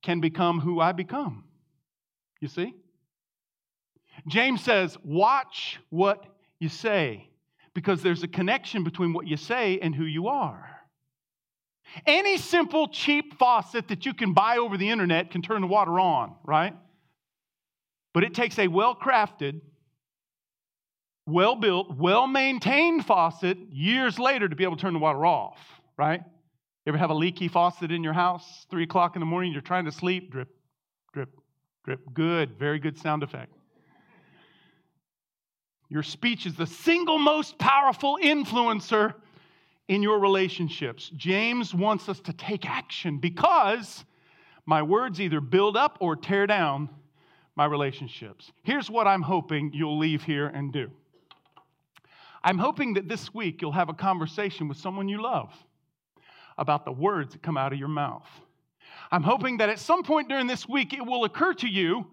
can 0.00 0.20
become 0.20 0.60
who 0.60 0.80
I 0.80 0.92
become. 0.92 1.42
You 2.40 2.46
see? 2.46 2.72
James 4.28 4.62
says, 4.62 4.96
Watch 5.02 5.80
what 5.90 6.24
you 6.60 6.68
say, 6.68 7.28
because 7.74 8.00
there's 8.00 8.22
a 8.22 8.28
connection 8.28 8.84
between 8.84 9.12
what 9.12 9.26
you 9.26 9.36
say 9.36 9.80
and 9.80 9.92
who 9.92 10.04
you 10.04 10.28
are. 10.28 10.79
Any 12.06 12.36
simple, 12.36 12.88
cheap 12.88 13.38
faucet 13.38 13.88
that 13.88 14.06
you 14.06 14.14
can 14.14 14.32
buy 14.32 14.58
over 14.58 14.76
the 14.76 14.88
internet 14.88 15.30
can 15.30 15.42
turn 15.42 15.60
the 15.60 15.66
water 15.66 15.98
on, 15.98 16.34
right? 16.44 16.74
But 18.12 18.24
it 18.24 18.34
takes 18.34 18.58
a 18.58 18.68
well 18.68 18.94
crafted, 18.94 19.60
well 21.26 21.56
built, 21.56 21.96
well 21.96 22.26
maintained 22.26 23.06
faucet 23.06 23.58
years 23.70 24.18
later 24.18 24.48
to 24.48 24.56
be 24.56 24.64
able 24.64 24.76
to 24.76 24.82
turn 24.82 24.94
the 24.94 24.98
water 24.98 25.24
off, 25.24 25.58
right? 25.96 26.20
You 26.86 26.90
ever 26.90 26.98
have 26.98 27.10
a 27.10 27.14
leaky 27.14 27.48
faucet 27.48 27.90
in 27.90 28.02
your 28.02 28.14
house? 28.14 28.66
Three 28.70 28.84
o'clock 28.84 29.16
in 29.16 29.20
the 29.20 29.26
morning, 29.26 29.52
you're 29.52 29.60
trying 29.60 29.84
to 29.84 29.92
sleep, 29.92 30.32
drip, 30.32 30.48
drip, 31.12 31.28
drip. 31.84 32.00
Good, 32.14 32.58
very 32.58 32.78
good 32.78 32.98
sound 32.98 33.22
effect. 33.22 33.52
Your 35.88 36.02
speech 36.04 36.46
is 36.46 36.54
the 36.54 36.66
single 36.66 37.18
most 37.18 37.58
powerful 37.58 38.18
influencer 38.22 39.14
in 39.90 40.04
your 40.04 40.20
relationships. 40.20 41.10
James 41.16 41.74
wants 41.74 42.08
us 42.08 42.20
to 42.20 42.32
take 42.32 42.64
action 42.64 43.18
because 43.18 44.04
my 44.64 44.80
words 44.82 45.20
either 45.20 45.40
build 45.40 45.76
up 45.76 45.98
or 45.98 46.14
tear 46.14 46.46
down 46.46 46.88
my 47.56 47.64
relationships. 47.64 48.52
Here's 48.62 48.88
what 48.88 49.08
I'm 49.08 49.20
hoping 49.20 49.72
you'll 49.74 49.98
leave 49.98 50.22
here 50.22 50.46
and 50.46 50.72
do 50.72 50.92
I'm 52.44 52.56
hoping 52.56 52.94
that 52.94 53.08
this 53.08 53.34
week 53.34 53.60
you'll 53.60 53.72
have 53.72 53.88
a 53.88 53.94
conversation 53.94 54.68
with 54.68 54.78
someone 54.78 55.08
you 55.08 55.20
love 55.20 55.52
about 56.56 56.84
the 56.84 56.92
words 56.92 57.32
that 57.32 57.42
come 57.42 57.56
out 57.56 57.72
of 57.72 57.78
your 57.78 57.88
mouth. 57.88 58.28
I'm 59.10 59.24
hoping 59.24 59.56
that 59.56 59.70
at 59.70 59.80
some 59.80 60.04
point 60.04 60.28
during 60.28 60.46
this 60.46 60.68
week 60.68 60.92
it 60.92 61.04
will 61.04 61.24
occur 61.24 61.52
to 61.54 61.68
you 61.68 62.06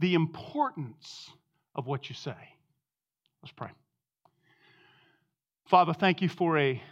the 0.00 0.12
importance 0.12 1.30
of 1.74 1.86
what 1.86 2.10
you 2.10 2.14
say. 2.14 2.36
Let's 3.42 3.52
pray. 3.52 3.70
Father, 5.64 5.94
thank 5.94 6.20
you 6.20 6.28
for 6.28 6.58
a 6.58 6.82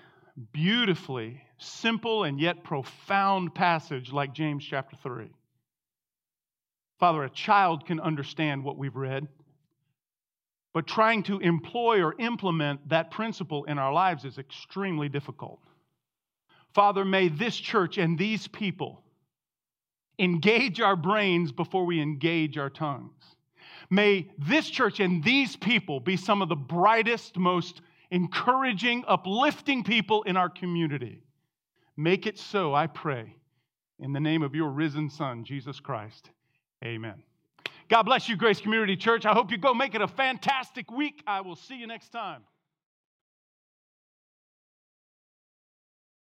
beautifully 0.52 1.40
simple 1.58 2.24
and 2.24 2.40
yet 2.40 2.64
profound 2.64 3.54
passage 3.54 4.12
like 4.12 4.34
James 4.34 4.64
chapter 4.64 4.96
3. 4.96 5.30
Father, 6.98 7.24
a 7.24 7.30
child 7.30 7.86
can 7.86 8.00
understand 8.00 8.64
what 8.64 8.78
we've 8.78 8.96
read, 8.96 9.28
but 10.72 10.86
trying 10.86 11.22
to 11.24 11.38
employ 11.38 12.02
or 12.02 12.14
implement 12.18 12.88
that 12.88 13.10
principle 13.10 13.64
in 13.64 13.78
our 13.78 13.92
lives 13.92 14.24
is 14.24 14.38
extremely 14.38 15.08
difficult. 15.08 15.60
Father, 16.74 17.04
may 17.04 17.28
this 17.28 17.56
church 17.56 17.98
and 17.98 18.18
these 18.18 18.48
people 18.48 19.02
engage 20.18 20.80
our 20.80 20.96
brains 20.96 21.52
before 21.52 21.84
we 21.84 22.00
engage 22.00 22.58
our 22.58 22.70
tongues. 22.70 23.22
May 23.90 24.30
this 24.38 24.68
church 24.70 24.98
and 24.98 25.22
these 25.22 25.56
people 25.56 26.00
be 26.00 26.16
some 26.16 26.42
of 26.42 26.48
the 26.48 26.56
brightest, 26.56 27.36
most 27.36 27.80
encouraging, 28.14 29.04
uplifting 29.08 29.82
people 29.82 30.22
in 30.22 30.36
our 30.36 30.48
community. 30.48 31.20
Make 31.96 32.28
it 32.28 32.38
so, 32.38 32.72
I 32.72 32.86
pray, 32.86 33.34
in 33.98 34.12
the 34.12 34.20
name 34.20 34.44
of 34.44 34.54
your 34.54 34.70
risen 34.70 35.10
Son, 35.10 35.42
Jesus 35.42 35.80
Christ. 35.80 36.30
Amen. 36.84 37.20
God 37.88 38.04
bless 38.04 38.28
you, 38.28 38.36
Grace 38.36 38.60
Community 38.60 38.96
Church. 38.96 39.26
I 39.26 39.32
hope 39.32 39.50
you 39.50 39.58
go 39.58 39.74
make 39.74 39.96
it 39.96 40.00
a 40.00 40.06
fantastic 40.06 40.92
week. 40.92 41.24
I 41.26 41.40
will 41.40 41.56
see 41.56 41.74
you 41.74 41.88
next 41.88 42.10
time. 42.10 42.42